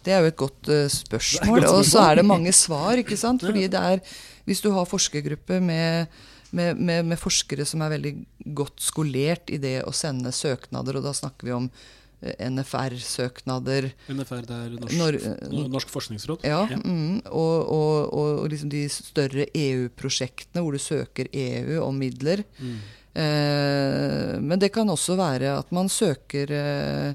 Det 0.05 0.13
er 0.15 0.23
jo 0.23 0.31
et 0.31 0.39
godt 0.39 0.69
uh, 0.71 0.85
spørsmål. 0.91 1.65
Og 1.67 1.83
så 1.85 2.05
er 2.07 2.21
det 2.21 2.25
mange 2.25 2.53
svar, 2.55 2.97
ikke 3.01 3.17
sant. 3.19 3.43
Fordi 3.47 3.67
det 3.67 3.81
er 3.81 4.01
Hvis 4.47 4.61
du 4.63 4.71
har 4.71 4.87
forskergruppe 4.87 5.59
med, 5.59 6.07
med, 6.51 6.77
med, 6.79 7.05
med 7.05 7.19
forskere 7.19 7.65
som 7.67 7.81
er 7.81 7.89
veldig 7.97 8.13
godt 8.55 8.79
skolert 8.79 9.49
i 9.51 9.57
det 9.57 9.81
å 9.83 9.91
sende 9.95 10.31
søknader, 10.31 10.97
og 10.99 11.03
da 11.03 11.13
snakker 11.17 11.47
vi 11.49 11.55
om 11.55 11.69
NFR-søknader. 12.17 13.91
NFR, 14.09 14.41
det 14.47 14.55
er 14.57 14.71
Norsk, 14.79 14.95
Nor- 14.97 15.69
Norsk 15.75 15.91
forskningsråd? 15.93 16.45
Ja, 16.47 16.63
Mm, 16.67 17.21
og, 17.29 17.67
og, 17.69 18.13
og, 18.13 18.29
og 18.43 18.49
liksom 18.51 18.69
de 18.73 18.85
større 18.89 19.45
EU-prosjektene 19.53 20.63
hvor 20.63 20.73
du 20.73 20.81
søker 20.81 21.29
EU 21.31 21.81
om 21.85 21.97
midler. 21.99 22.41
Mm. 22.59 22.77
Eh, 23.17 24.33
men 24.41 24.59
det 24.61 24.71
kan 24.75 24.89
også 24.89 25.17
være 25.19 25.55
at 25.59 25.71
man 25.73 25.89
søker 25.89 26.51
eh, 26.53 27.13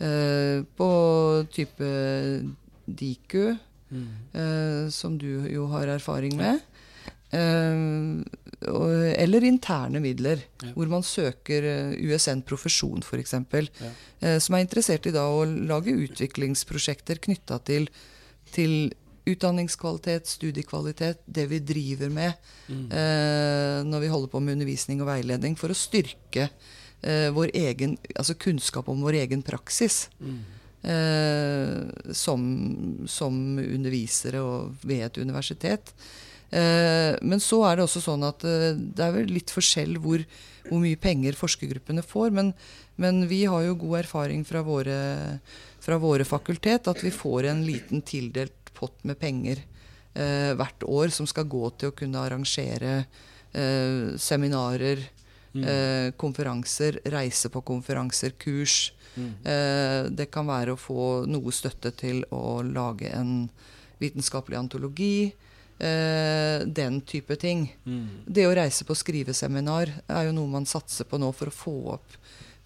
eh, 0.00 0.62
på 0.78 0.90
type 1.54 1.92
Diku, 2.88 3.56
Mm. 3.88 4.08
eh, 4.36 4.90
som 4.92 5.14
du 5.16 5.46
jo 5.48 5.62
har 5.72 5.88
erfaring 5.88 6.34
med. 6.36 6.58
Eh, 7.30 8.24
eller 9.22 9.44
interne 9.44 10.00
midler, 10.00 10.40
Ja. 10.62 10.72
hvor 10.74 10.88
man 10.88 11.02
søker 11.02 11.62
eh, 11.62 11.98
USN 12.08 12.40
profesjon 12.42 13.02
f.eks. 13.04 13.32
Ja. 13.32 13.90
Eh, 14.20 14.38
som 14.38 14.54
er 14.56 14.64
interessert 14.64 15.06
i 15.06 15.12
da 15.14 15.26
å 15.28 15.44
lage 15.44 15.92
utviklingsprosjekter 15.92 17.20
knytta 17.20 17.58
til, 17.64 17.88
til 18.52 18.90
utdanningskvalitet, 19.28 20.26
studiekvalitet, 20.26 21.18
det 21.26 21.46
vi 21.50 21.58
driver 21.60 22.08
med 22.10 22.34
Mm. 22.68 22.90
eh, 22.92 23.82
når 23.84 24.00
vi 24.00 24.08
holder 24.12 24.28
på 24.28 24.40
med 24.42 24.52
undervisning 24.58 25.00
og 25.00 25.08
veiledning, 25.08 25.54
for 25.56 25.68
å 25.72 25.76
styrke 25.76 26.50
eh, 27.02 27.28
vår 27.30 27.50
egen, 27.54 27.96
altså 28.16 28.34
kunnskap 28.36 28.88
om 28.88 29.00
vår 29.04 29.12
egen 29.22 29.42
praksis. 29.42 30.08
Mm. 30.20 30.40
Eh, 30.84 32.12
som, 32.14 33.04
som 33.06 33.34
undervisere 33.58 34.40
og 34.42 34.74
ved 34.84 35.04
et 35.06 35.18
universitet. 35.18 35.92
Eh, 36.50 37.14
men 37.20 37.40
så 37.44 37.60
er 37.68 37.76
det 37.76 37.84
også 37.84 38.00
sånn 38.04 38.24
at 38.24 38.44
eh, 38.48 38.72
det 38.78 39.04
er 39.04 39.12
vel 39.18 39.32
litt 39.34 39.52
forskjell 39.52 39.98
hvor, 40.00 40.22
hvor 40.68 40.80
mye 40.80 40.96
penger 41.00 41.36
forskergruppene 41.36 42.04
får. 42.06 42.30
Men, 42.34 42.52
men 42.96 43.26
vi 43.28 43.42
har 43.44 43.66
jo 43.66 43.76
god 43.82 44.00
erfaring 44.04 44.46
fra 44.48 44.62
våre, 44.64 44.98
fra 45.84 45.98
våre 46.00 46.24
fakultet 46.28 46.88
at 46.88 47.04
vi 47.04 47.12
får 47.12 47.50
en 47.52 47.64
liten 47.66 48.00
tildelt 48.06 48.72
pott 48.78 48.96
med 49.08 49.18
penger 49.20 49.60
eh, 50.14 50.54
hvert 50.56 50.84
år 50.86 51.12
som 51.14 51.28
skal 51.28 51.48
gå 51.50 51.64
til 51.76 51.90
å 51.92 51.96
kunne 51.98 52.24
arrangere 52.24 52.98
eh, 53.52 54.16
seminarer, 54.16 55.06
Mm. 55.48 55.62
eh, 55.64 56.10
konferanser, 56.20 56.98
reise 57.08 57.48
på 57.48 57.62
konferanser, 57.64 58.34
kurs. 58.38 58.92
Mm. 59.16 59.30
Eh, 59.48 60.10
det 60.12 60.26
kan 60.30 60.46
være 60.46 60.74
å 60.74 60.78
få 60.78 61.24
noe 61.26 61.50
støtte 61.56 61.88
til 61.96 62.20
å 62.30 62.60
lage 62.62 63.08
en 63.16 63.48
vitenskapelig 63.98 64.58
antologi. 64.60 65.32
Eh, 65.78 66.66
den 66.66 67.00
type 67.06 67.36
ting. 67.38 67.68
Mm. 67.86 68.24
Det 68.26 68.48
å 68.48 68.54
reise 68.58 68.82
på 68.84 68.96
skriveseminar 68.98 69.92
er 70.10 70.24
jo 70.26 70.32
noe 70.34 70.50
man 70.50 70.66
satser 70.66 71.06
på 71.06 71.20
nå 71.22 71.30
for 71.30 71.52
å 71.52 71.54
få 71.54 71.74
opp 71.94 72.16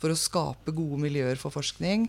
For 0.00 0.11
å 0.11 0.16
skape 0.19 0.73
gode 0.73 0.99
miljøer 1.04 1.37
for 1.38 1.52
forskning 1.54 2.09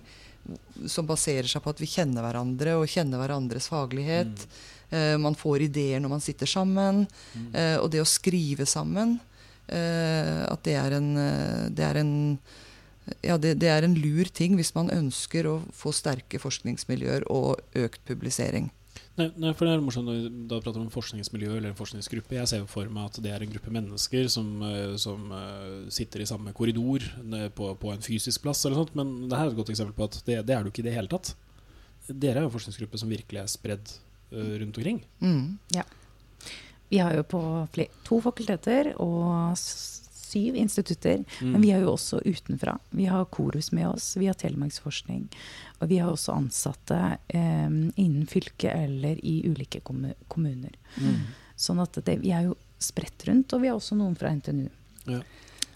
som 0.89 1.07
baserer 1.07 1.48
seg 1.48 1.63
på 1.63 1.72
at 1.72 1.81
vi 1.81 1.88
kjenner 1.88 2.24
hverandre 2.25 2.75
og 2.79 2.89
kjenner 2.91 3.22
hverandres 3.22 3.69
faglighet. 3.72 4.48
Eh, 4.89 5.15
man 5.22 5.38
får 5.39 5.67
ideer 5.67 6.01
når 6.03 6.15
man 6.15 6.24
sitter 6.24 6.50
sammen. 6.50 7.05
Eh, 7.53 7.77
og 7.79 7.91
det 7.93 8.01
å 8.03 8.10
skrive 8.10 8.67
sammen, 8.67 9.19
eh, 9.67 10.43
at 10.48 10.63
det 10.65 10.75
er 10.79 10.98
en, 11.00 11.10
eh, 11.17 11.69
det 11.69 11.88
er 11.88 12.01
en 12.01 12.13
ja, 13.22 13.38
det, 13.38 13.57
det 13.60 13.67
er 13.67 13.83
en 13.83 13.95
lur 14.00 14.29
ting 14.31 14.55
hvis 14.55 14.74
man 14.75 14.91
ønsker 14.91 15.48
å 15.48 15.57
få 15.75 15.91
sterke 15.95 16.39
forskningsmiljøer 16.39 17.27
og 17.31 17.60
økt 17.75 18.03
publisering. 18.07 18.72
Nei, 19.13 19.27
nei, 19.38 19.51
for 19.53 19.70
det 19.70 19.75
er 19.75 19.82
morsomt 19.86 20.08
når 20.10 20.15
vi 20.17 20.29
da 20.50 20.58
prater 20.63 20.82
om 20.82 20.89
forskningsmiljø 20.93 21.51
eller 21.60 21.70
en 21.70 21.77
forskningsgruppe. 21.77 22.34
Jeg 22.39 22.50
ser 22.50 22.63
for 22.70 22.89
meg 22.89 23.12
at 23.12 23.20
det 23.22 23.29
er 23.29 23.43
en 23.46 23.51
gruppe 23.51 23.74
mennesker 23.75 24.29
som, 24.34 24.48
eh, 24.65 24.96
som 25.01 25.27
eh, 25.38 25.91
sitter 25.93 26.24
i 26.24 26.29
samme 26.29 26.53
korridor 26.58 27.05
på, 27.53 27.70
på 27.77 27.93
en 27.93 28.01
fysisk 28.01 28.41
plass, 28.46 28.63
eller 28.65 28.82
sånt, 28.82 28.96
men 28.98 29.27
det 29.29 29.38
her 29.38 29.51
er 29.51 29.53
et 29.53 29.60
godt 29.60 29.70
eksempel 29.75 29.93
på 30.00 30.10
at 30.10 30.17
det, 30.25 30.39
det 30.50 30.55
er 30.55 30.65
du 30.65 30.72
ikke 30.72 30.82
i 30.82 30.88
det 30.89 30.96
hele 30.98 31.12
tatt. 31.13 31.36
Dere 32.10 32.41
er 32.41 32.48
jo 32.48 32.50
en 32.50 32.55
forskningsgruppe 32.55 33.00
som 33.00 33.12
virkelig 33.13 33.43
er 33.43 33.51
spredd 33.51 33.93
eh, 34.34 34.55
rundt 34.63 34.82
omkring. 34.82 35.03
Mm. 35.22 35.60
Vi 36.89 37.00
har 37.01 37.15
jo 37.17 37.24
på 37.25 37.43
to 38.05 38.20
fakulteter 38.22 38.91
og 39.01 39.53
syv 40.33 40.57
institutter. 40.59 41.23
Mm. 41.39 41.51
Men 41.53 41.61
vi 41.63 41.71
er 41.75 41.85
jo 41.85 41.93
også 41.93 42.21
utenfra. 42.25 42.75
Vi 42.91 43.07
har 43.09 43.29
Korus 43.33 43.71
med 43.71 43.87
oss, 43.91 44.13
vi 44.17 44.27
har 44.29 44.37
Telemarksforskning. 44.39 45.27
Og 45.79 45.89
vi 45.91 45.99
har 46.01 46.11
også 46.11 46.35
ansatte 46.35 46.99
eh, 47.27 47.69
innen 47.69 48.27
fylket 48.29 48.73
eller 48.73 49.21
i 49.21 49.39
ulike 49.47 49.83
kommu 49.85 50.13
kommuner. 50.31 50.75
Mm. 50.97 51.21
Sånn 51.59 51.81
at 51.83 51.99
det, 52.05 52.19
vi 52.23 52.33
er 52.35 52.49
jo 52.49 52.57
spredt 52.83 53.27
rundt, 53.29 53.53
og 53.55 53.63
vi 53.63 53.71
har 53.71 53.79
også 53.79 53.97
noen 53.99 54.15
fra 54.19 54.33
NTNU. 54.35 54.67
Ja. 55.07 55.21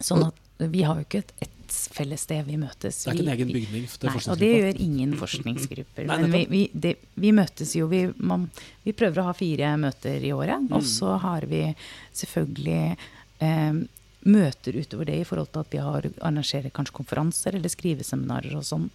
Sånn 0.03 0.27
at 0.27 0.43
vi 0.57 0.83
har 0.83 0.97
jo 0.97 1.05
ikke 1.05 1.21
et, 1.21 1.33
et 1.45 1.53
felles 1.93 2.23
sted 2.25 2.45
vi 2.47 2.57
møtes. 2.59 3.03
Det 3.03 3.11
er 3.11 3.17
ikke 3.17 3.25
en 3.25 3.33
egen 3.35 3.51
bygning 3.53 3.85
Nei, 4.07 4.13
og 4.17 4.39
det 4.41 4.49
gjør 4.49 4.79
ingen 4.83 5.13
forskningsgrupper. 5.19 6.07
Men 6.09 6.31
vi, 6.33 6.43
vi, 6.49 6.63
det, 6.73 6.95
vi 7.19 7.33
møtes 7.35 7.75
jo 7.77 7.89
vi, 7.91 8.05
man, 8.17 8.47
vi 8.85 8.95
prøver 8.97 9.21
å 9.21 9.27
ha 9.29 9.35
fire 9.37 9.75
møter 9.81 10.23
i 10.23 10.33
året. 10.35 10.65
Mm. 10.65 10.73
Og 10.77 10.87
så 10.87 11.17
har 11.21 11.47
vi 11.49 11.61
selvfølgelig 12.17 12.81
eh, 13.45 13.83
møter 14.27 14.77
utover 14.77 15.10
det 15.10 15.22
i 15.22 15.27
forhold 15.27 15.51
til 15.53 15.63
at 15.63 15.74
vi 15.74 15.84
har, 15.84 16.10
arrangerer 16.19 16.74
kanskje 16.74 17.00
konferanser 17.00 17.57
eller 17.57 17.72
skriveseminarer 17.72 18.57
og 18.60 18.65
sånn 18.67 18.89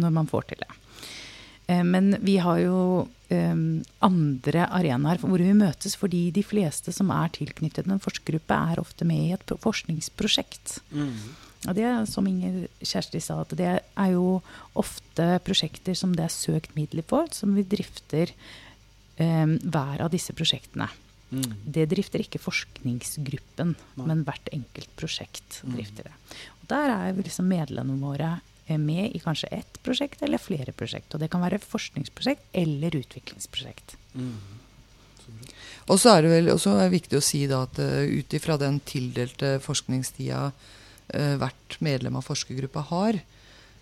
når 0.00 0.14
man 0.14 0.30
får 0.30 0.50
til 0.50 0.62
det. 0.62 0.70
Eh, 1.70 1.84
Men 1.84 2.14
vi 2.22 2.36
har 2.42 2.60
jo 2.62 3.08
um, 3.30 3.82
andre 4.00 4.66
arenaer 4.70 5.20
hvor 5.22 5.42
vi 5.42 5.52
møtes, 5.56 5.96
fordi 5.98 6.28
de 6.34 6.44
fleste 6.46 6.94
som 6.94 7.12
er 7.14 7.32
tilknyttet 7.36 7.86
en 7.86 8.02
forskergruppe, 8.02 8.56
er 8.72 8.82
ofte 8.82 9.06
med 9.08 9.28
i 9.28 9.36
et 9.36 9.54
forskningsprosjekt. 9.62 10.80
Mm. 10.90 11.36
Og 11.68 11.76
det 11.76 11.90
som 12.08 12.26
Inger 12.26 12.64
Kjersti 12.80 13.20
sa, 13.20 13.42
at 13.42 13.52
det 13.58 13.68
er 13.68 14.10
jo 14.14 14.40
ofte 14.80 15.26
prosjekter 15.44 15.98
som 15.98 16.14
det 16.16 16.24
er 16.24 16.32
søkt 16.32 16.72
midler 16.78 17.04
for, 17.06 17.28
som 17.36 17.52
vi 17.58 17.66
drifter 17.68 18.32
um, 19.20 19.58
hver 19.60 20.06
av 20.06 20.12
disse 20.14 20.34
prosjektene. 20.36 20.88
Mm. 21.30 21.50
Det 21.64 21.86
drifter 21.90 22.22
ikke 22.24 22.42
forskningsgruppen, 22.42 23.74
Nei. 23.96 24.06
men 24.06 24.24
hvert 24.26 24.48
enkelt 24.52 24.90
prosjekt 24.98 25.60
Mm. 25.62 25.76
drifter 25.76 26.10
det. 26.10 26.14
Og 26.62 26.68
der 26.68 26.90
er 26.90 27.12
liksom 27.22 27.46
medlemmene 27.46 28.00
våre 28.00 28.40
eh, 28.66 28.78
med 28.78 29.14
i 29.14 29.18
kanskje 29.18 29.52
ett 29.52 29.78
prosjekt 29.82 30.22
eller 30.22 30.38
flere 30.38 30.72
prosjekt. 30.72 31.14
Og 31.14 31.20
det 31.20 31.30
kan 31.30 31.40
være 31.40 31.58
forskningsprosjekt 31.62 32.42
eller 32.52 32.90
utviklingsprosjekt. 32.90 33.96
Mm. 34.14 34.36
Og 35.90 35.98
så 35.98 36.16
er 36.16 36.22
det 36.22 36.30
vel 36.30 36.52
også 36.52 36.76
er 36.76 36.86
det 36.86 36.98
viktig 36.98 37.18
å 37.18 37.24
si 37.24 37.46
da 37.50 37.64
at 37.66 37.78
uh, 37.82 38.02
ut 38.06 38.34
ifra 38.36 38.56
den 38.60 38.78
tildelte 38.86 39.58
forskningstida 39.62 40.50
eh, 41.14 41.34
hvert 41.40 41.76
medlem 41.82 42.18
av 42.18 42.26
forskergruppa 42.26 42.84
har, 42.92 43.18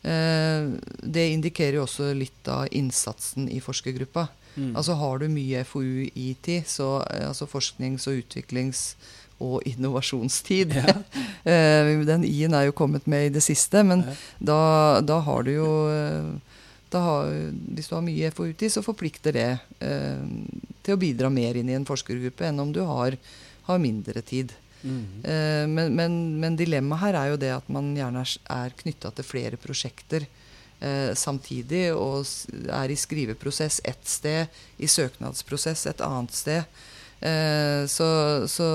eh, 0.02 0.68
det 1.02 1.26
indikerer 1.34 1.80
jo 1.80 1.84
også 1.84 2.12
litt 2.16 2.48
av 2.48 2.68
innsatsen 2.72 3.50
i 3.52 3.60
forskergruppa. 3.64 4.28
Mm. 4.58 4.72
Altså 4.76 4.96
har 4.98 5.22
du 5.22 5.28
mye 5.30 5.62
FoU-IT, 5.64 6.50
så 6.66 6.88
eh, 7.06 7.28
altså 7.28 7.46
forsknings- 7.46 8.08
og 8.10 8.18
utviklings- 8.24 8.96
og 9.38 9.62
innovasjonstid. 9.70 10.74
Ja. 10.74 10.96
Eh, 11.48 11.86
den 12.04 12.24
I-en 12.26 12.52
er 12.58 12.66
jo 12.66 12.74
kommet 12.76 13.06
med 13.08 13.28
i 13.28 13.32
det 13.32 13.40
siste, 13.40 13.80
men 13.86 14.02
Ja. 14.04 14.14
da, 14.50 14.56
da 15.00 15.20
har 15.24 15.46
du 15.46 15.52
jo 15.54 15.68
eh, 15.88 16.58
da 16.90 17.00
har, 17.04 17.30
Hvis 17.74 17.88
du 17.88 17.94
har 17.94 18.02
mye 18.04 18.30
FoU-tid, 18.34 18.72
så 18.74 18.82
forplikter 18.84 19.32
det 19.32 19.46
eh, 19.80 20.24
til 20.82 20.96
å 20.96 21.00
bidra 21.00 21.30
mer 21.32 21.56
inn 21.56 21.70
i 21.70 21.76
en 21.78 21.86
forskergruppe 21.88 22.44
enn 22.48 22.60
om 22.60 22.72
du 22.74 22.82
har, 22.84 23.16
har 23.68 23.78
mindre 23.80 24.20
tid. 24.26 24.52
Mm. 24.82 25.04
Eh, 25.24 25.64
men, 25.70 25.94
men, 25.96 26.18
men 26.42 26.56
dilemmaet 26.58 27.00
her 27.06 27.18
er 27.22 27.30
jo 27.32 27.40
det 27.40 27.52
at 27.54 27.70
man 27.72 27.94
gjerne 27.96 28.26
er, 28.26 28.34
er 28.58 28.76
knytta 28.82 29.14
til 29.16 29.24
flere 29.26 29.56
prosjekter 29.60 30.26
samtidig, 31.18 31.88
og 31.94 32.26
er 32.70 32.92
i 32.92 32.98
skriveprosess 32.98 33.80
ett 33.84 34.06
sted, 34.08 34.46
i 34.78 34.86
søknadsprosess 34.86 35.86
et 35.90 36.04
annet 36.04 36.36
sted. 36.36 36.78
Eh, 37.20 37.82
så 37.90 38.08
så 38.46 38.68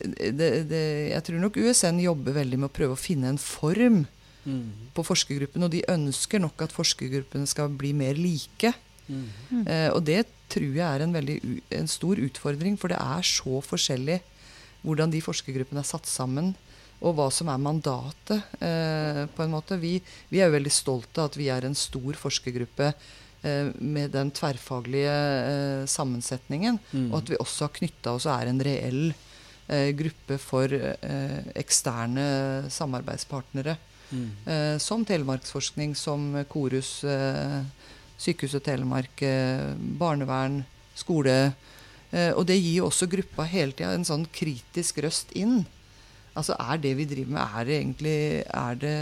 det, 0.00 0.68
det, 0.70 0.84
jeg 1.10 1.22
tror 1.26 1.42
nok 1.42 1.58
USN 1.58 1.98
jobber 1.98 2.36
veldig 2.38 2.60
med 2.60 2.70
å 2.70 2.74
prøve 2.74 2.94
å 2.94 3.00
finne 3.00 3.32
en 3.32 3.42
form 3.42 4.04
Mm. 4.40 4.88
på 4.96 5.04
forskergruppen, 5.04 5.66
og 5.66 5.72
de 5.74 5.82
ønsker 5.92 6.40
nok 6.40 6.62
at 6.64 6.72
forskergruppene 6.72 7.48
skal 7.48 7.68
bli 7.76 7.92
mer 7.92 8.16
like. 8.16 8.72
Mm. 9.04 9.66
Eh, 9.66 9.90
og 9.92 10.04
det 10.08 10.22
tror 10.48 10.70
jeg 10.78 10.86
er 10.86 11.04
en, 11.04 11.12
veldig, 11.12 11.36
en 11.76 11.90
stor 11.90 12.16
utfordring, 12.16 12.78
for 12.80 12.88
det 12.88 12.96
er 12.96 13.26
så 13.26 13.60
forskjellig 13.60 14.20
hvordan 14.80 15.12
de 15.12 15.20
forskergruppene 15.20 15.82
er 15.82 15.90
satt 15.90 16.08
sammen, 16.08 16.54
og 17.00 17.14
hva 17.16 17.30
som 17.32 17.48
er 17.48 17.60
mandatet. 17.62 18.42
Eh, 18.60 19.22
på 19.34 19.42
en 19.44 19.54
måte. 19.54 19.78
Vi, 19.80 19.94
vi 20.28 20.40
er 20.40 20.50
jo 20.50 20.56
veldig 20.58 20.72
stolte 20.74 21.22
av 21.22 21.30
at 21.30 21.38
vi 21.40 21.48
er 21.48 21.64
en 21.64 21.74
stor 21.78 22.18
forskergruppe 22.20 22.90
eh, 22.92 23.70
med 23.80 24.12
den 24.12 24.30
tverrfaglige 24.36 25.14
eh, 25.14 25.84
sammensetningen, 25.88 26.78
Mm. 26.92 27.08
og 27.12 27.22
at 27.22 27.30
vi 27.32 27.40
også 27.40 27.66
har 27.68 27.76
knytta 27.78 28.12
oss 28.18 28.26
og 28.28 28.34
er 28.36 28.50
en 28.52 28.60
reell 28.68 29.02
eh, 29.68 29.90
gruppe 29.96 30.36
for 30.42 30.68
eh, 30.76 31.40
eksterne 31.56 32.68
samarbeidspartnere. 32.68 33.76
Mm. 34.10 34.78
Som 34.82 35.04
Telemarksforskning, 35.06 35.92
som 35.94 36.32
Korus, 36.50 37.04
eh, 37.06 37.60
Sykehuset 38.18 38.64
Telemark, 38.66 39.22
barnevern, 40.00 40.64
skole. 40.98 41.52
Og 42.34 42.42
det 42.48 42.56
gir 42.58 42.80
jo 42.80 42.88
også 42.88 43.06
gruppa 43.08 43.46
hele 43.46 43.70
tida 43.70 43.92
en 43.94 44.04
sånn 44.04 44.26
kritisk 44.34 44.98
røst 45.06 45.30
inn. 45.38 45.62
Altså, 46.38 46.54
er 46.58 46.78
det 46.78 46.94
vi 46.98 47.04
driver 47.10 47.32
med, 47.34 47.42
er 47.42 47.64
det 47.66 47.76
egentlig 47.80 48.16
Er 48.46 48.74
det, 48.78 48.96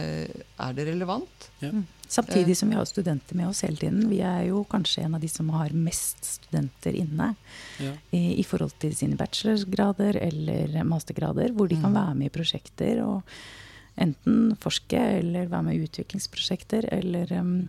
er 0.59 0.73
det 0.77 0.87
relevant? 0.89 1.49
Ja. 1.61 1.71
Samtidig 2.09 2.57
som 2.57 2.71
vi 2.71 2.77
har 2.79 2.87
studenter 2.89 3.37
med 3.37 3.51
oss 3.51 3.61
hele 3.67 3.77
tiden. 3.77 4.07
Vi 4.09 4.23
er 4.25 4.47
jo 4.49 4.63
kanskje 4.65 5.05
en 5.05 5.15
av 5.19 5.21
de 5.21 5.29
som 5.29 5.51
har 5.53 5.75
mest 5.77 6.25
studenter 6.25 6.97
inne 6.97 7.35
Ja. 7.79 7.93
i, 8.11 8.41
i 8.41 8.45
forhold 8.49 8.73
til 8.81 8.95
sine 8.97 9.17
bachelorgrader 9.17 10.17
eller 10.17 10.83
mastergrader, 10.89 11.53
hvor 11.53 11.69
de 11.69 11.77
kan 11.77 11.93
være 11.95 12.15
med 12.15 12.31
i 12.31 12.35
prosjekter 12.39 13.03
og 13.05 13.23
enten 13.99 14.57
forske 14.63 14.97
eller 15.19 15.51
være 15.51 15.63
med 15.69 15.77
i 15.77 15.85
utviklingsprosjekter 15.85 16.89
eller 16.93 17.33
um, 17.41 17.69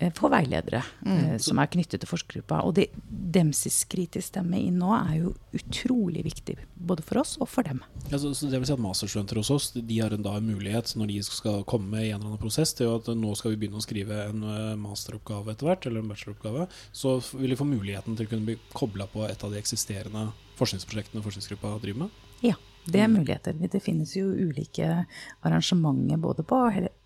eh, 0.00 0.12
få 0.16 0.30
veiledere 0.32 0.82
eh, 1.06 1.36
som 1.42 1.60
er 1.60 1.70
knyttet 1.70 2.02
til 2.02 2.10
forskergruppa. 2.10 2.62
Og 2.66 2.74
det 2.78 2.88
Demsis 3.30 3.84
kritisk 3.90 4.32
stemme 4.32 4.58
inn 4.58 4.80
nå 4.80 4.90
er 4.96 5.12
jo 5.20 5.34
utrolig 5.54 6.24
viktig, 6.26 6.56
både 6.74 7.04
for 7.06 7.22
oss 7.22 7.36
og 7.38 7.50
for 7.52 7.66
dem. 7.66 7.82
Ja, 8.10 8.18
så, 8.18 8.32
så 8.34 8.50
det 8.50 8.58
vil 8.58 8.68
si 8.68 8.74
at 8.74 8.82
Masterstudenter 8.82 9.38
hos 9.38 9.52
oss 9.54 9.68
De 9.76 10.00
har 10.00 10.14
en, 10.14 10.24
da 10.24 10.36
en 10.38 10.48
mulighet 10.48 10.94
når 10.98 11.12
de 11.12 11.20
skal 11.26 11.62
komme 11.70 12.00
i 12.00 12.10
en 12.10 12.18
eller 12.18 12.32
annen 12.32 12.42
prosess 12.42 12.74
til 12.76 12.90
at 12.90 13.10
nå 13.14 13.34
skal 13.38 13.54
vi 13.54 13.60
begynne 13.62 13.78
å 13.78 13.84
skrive 13.84 14.24
en 14.26 14.46
eh, 14.46 14.78
masteroppgave 14.80 15.54
etter 15.54 15.70
hvert, 15.70 15.86
eller 15.86 16.02
en 16.02 16.10
bacheloroppgave. 16.10 16.66
Så 16.92 17.18
vil 17.36 17.52
de 17.52 17.60
få 17.60 17.68
muligheten 17.68 18.18
til 18.18 18.26
å 18.26 18.32
kunne 18.32 18.48
bli 18.50 18.58
kobla 18.74 19.06
på 19.10 19.26
et 19.28 19.46
av 19.46 19.52
de 19.52 19.60
eksisterende 19.60 20.30
forskningsprosjektene 20.60 21.24
forskningsgruppa 21.24 21.76
driver 21.82 22.06
med. 22.06 22.18
Ja, 22.44 22.56
det 22.90 23.00
er 23.04 23.12
muligheter. 23.12 23.54
Det 23.54 23.82
finnes 23.84 24.14
jo 24.16 24.30
ulike 24.32 25.04
arrangementer 25.46 26.20
både 26.20 26.44
på 26.46 26.58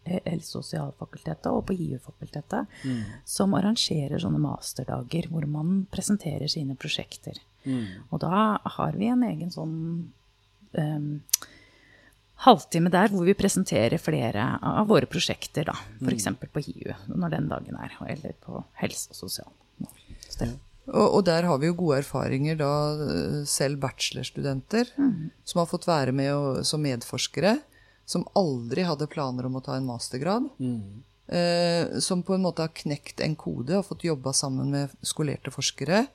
helse- 0.04 0.58
og 0.58 0.64
sosialfakultetet 0.64 1.50
og 1.50 1.64
på 1.68 1.76
IU-fakultetet, 1.76 2.66
som 3.24 3.54
arrangerer 3.56 4.20
sånne 4.22 4.42
masterdager 4.42 5.30
hvor 5.30 5.46
man 5.50 5.86
presenterer 5.92 6.48
sine 6.48 6.76
prosjekter. 6.76 7.40
Og 8.10 8.20
da 8.20 8.58
har 8.76 8.98
vi 8.98 9.08
en 9.08 9.24
egen 9.24 9.50
sånn 9.50 9.76
um, 10.76 11.08
halvtime 12.44 12.92
der 12.92 13.12
hvor 13.12 13.24
vi 13.26 13.36
presenterer 13.38 14.00
flere 14.02 14.46
av 14.60 14.88
våre 14.90 15.08
prosjekter, 15.10 15.64
da. 15.70 15.76
F.eks. 16.02 16.28
på 16.52 16.64
IU, 16.66 16.94
når 17.14 17.36
den 17.36 17.48
dagen 17.48 17.80
er, 17.80 17.96
eller 18.10 18.36
på 18.44 18.64
helse 18.82 19.14
og 19.14 19.20
sosial. 19.24 19.52
Og, 20.84 21.06
og 21.16 21.22
der 21.24 21.46
har 21.48 21.60
vi 21.62 21.70
jo 21.70 21.76
gode 21.78 22.02
erfaringer 22.02 22.58
da 22.60 22.72
eh, 23.00 23.36
selv 23.48 23.80
bachelorstudenter 23.80 24.90
som 25.48 25.62
har 25.62 25.70
fått 25.70 25.86
være 25.88 26.12
med 26.12 26.32
og, 26.34 26.58
som 26.68 26.82
medforskere, 26.84 27.56
som 28.06 28.26
aldri 28.36 28.84
hadde 28.86 29.08
planer 29.10 29.46
om 29.48 29.58
å 29.58 29.64
ta 29.64 29.76
en 29.78 29.88
mastergrad. 29.88 30.48
Eh, 31.26 31.98
som 32.04 32.22
på 32.22 32.34
en 32.36 32.44
måte 32.44 32.64
har 32.66 32.74
knekt 32.76 33.22
en 33.24 33.36
kode 33.36 33.78
og 33.78 33.86
fått 33.88 34.04
jobba 34.04 34.34
sammen 34.36 34.70
med 34.74 34.92
skolerte 35.02 35.52
forskere. 35.54 36.06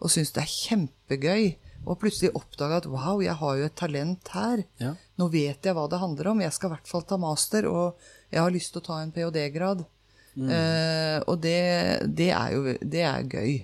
Og 0.00 0.12
syns 0.12 0.32
det 0.36 0.44
er 0.44 0.54
kjempegøy. 0.54 1.44
Og 1.88 1.96
plutselig 2.02 2.34
oppdaga 2.36 2.82
at 2.82 2.88
wow, 2.92 3.22
jeg 3.24 3.36
har 3.40 3.56
jo 3.56 3.68
et 3.68 3.76
talent 3.78 4.32
her. 4.34 4.64
Ja. 4.82 4.92
Nå 5.16 5.30
vet 5.32 5.64
jeg 5.64 5.76
hva 5.76 5.86
det 5.88 6.00
handler 6.02 6.32
om. 6.32 6.42
Jeg 6.44 6.52
skal 6.52 6.68
i 6.68 6.74
hvert 6.74 6.90
fall 6.90 7.06
ta 7.08 7.16
master, 7.20 7.68
og 7.70 8.10
jeg 8.28 8.42
har 8.42 8.52
lyst 8.52 8.74
til 8.74 8.82
å 8.82 8.86
ta 8.90 9.00
en 9.00 9.12
ph.d.-grad. 9.14 9.86
Eh, 10.36 11.18
og 11.26 11.40
det, 11.42 11.56
det 12.06 12.30
er 12.36 12.52
jo 12.54 12.76
det 12.80 13.02
er 13.08 13.24
gøy. 13.24 13.54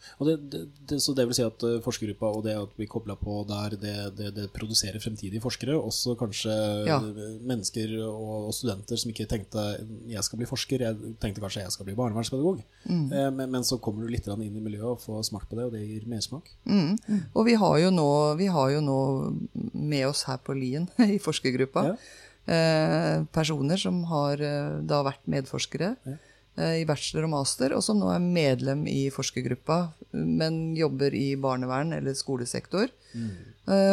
Ja. 0.00 0.26
Det, 0.30 0.34
det, 0.52 0.60
det, 0.90 0.98
så 1.04 1.14
det 1.16 1.26
vil 1.28 1.36
si 1.36 1.44
at 1.44 1.64
eh, 1.68 1.78
forskergruppa 1.84 2.30
og 2.36 2.44
det 2.46 2.54
at 2.56 2.72
vi 2.80 2.86
kobla 2.90 3.16
på 3.20 3.40
der, 3.48 3.76
det, 3.80 3.94
det, 4.18 4.30
det 4.36 4.46
produserer 4.56 5.00
fremtidige 5.02 5.42
forskere. 5.44 5.76
Også 5.78 6.16
kanskje 6.20 6.54
Ja. 6.88 6.98
eh, 7.02 7.36
mennesker 7.46 7.92
og, 8.06 8.48
og 8.48 8.54
studenter 8.56 8.96
som 9.00 9.12
ikke 9.12 9.28
tenkte 9.30 9.64
jeg 10.10 10.24
skal 10.26 10.40
bli 10.40 10.48
forsker, 10.50 10.86
jeg 10.86 11.14
tenkte 11.22 11.42
kanskje 11.44 11.62
jeg 11.66 11.74
skal 11.76 11.88
bli 11.88 11.94
barnevernspedagog. 11.98 12.62
Eh, 12.88 13.30
men, 13.30 13.44
men 13.50 13.64
så 13.66 13.78
kommer 13.82 14.04
du 14.06 14.12
litt 14.14 14.26
inn 14.30 14.42
i 14.48 14.64
miljøet 14.64 14.94
og 14.96 15.04
får 15.04 15.28
smakt 15.30 15.50
på 15.50 15.58
det, 15.60 15.68
og 15.68 15.76
det 15.76 15.84
gir 15.84 16.08
mersmak. 16.10 16.48
Mm. 16.64 16.96
Og 17.34 17.44
vi 17.46 17.54
har, 17.60 17.76
jo 17.84 17.90
nå, 17.94 18.08
vi 18.40 18.46
har 18.52 18.70
jo 18.76 18.80
nå 18.84 18.98
med 19.74 20.06
oss 20.08 20.24
her 20.28 20.40
på 20.44 20.54
Lien 20.56 20.88
i 21.10 21.18
forskergruppa 21.22 21.86
Ja. 21.90 21.94
eh, 22.50 23.24
personer 23.32 23.76
som 23.80 24.02
har 24.10 24.40
eh, 24.42 24.80
da 24.88 25.02
vært 25.06 25.26
medforskere 25.30 25.94
eh, 26.06 26.16
i 26.80 26.84
bachelor 26.88 27.26
og 27.28 27.32
master, 27.34 27.72
og 27.76 27.82
som 27.84 27.98
nå 28.00 28.10
er 28.12 28.22
medlem 28.24 28.86
i 28.90 29.08
forskergruppa, 29.14 29.78
men 30.12 30.60
jobber 30.78 31.14
i 31.16 31.34
barnevern 31.40 31.94
eller 31.96 32.16
skolesektor. 32.18 32.90
Mm. 33.14 33.30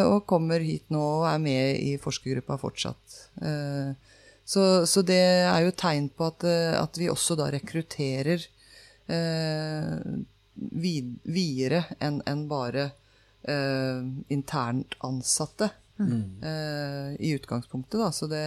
og 0.06 0.24
kommer 0.30 0.62
hit 0.62 0.86
nå 0.94 1.00
og 1.02 1.24
er 1.26 1.40
med 1.42 1.80
i 1.82 1.96
forskergruppa 1.98 2.56
fortsatt. 2.58 3.16
Eh, 3.42 3.90
så, 4.48 4.86
så 4.86 5.02
det 5.02 5.18
er 5.44 5.60
jo 5.66 5.74
tegn 5.76 6.06
på 6.14 6.28
at, 6.30 6.44
eh, 6.48 6.76
at 6.78 6.96
vi 6.98 7.10
også 7.12 7.36
da 7.36 7.50
rekrutterer 7.52 8.46
eh, 9.12 9.98
vid, 10.54 11.10
videre 11.28 11.82
enn 12.00 12.22
en 12.26 12.46
bare 12.50 12.88
eh, 13.42 14.00
internt 14.34 14.96
ansatte. 15.04 15.70
eh, 16.46 17.14
I 17.18 17.34
utgangspunktet, 17.34 17.98
da. 18.00 18.08
Så 18.14 18.28
det 18.30 18.44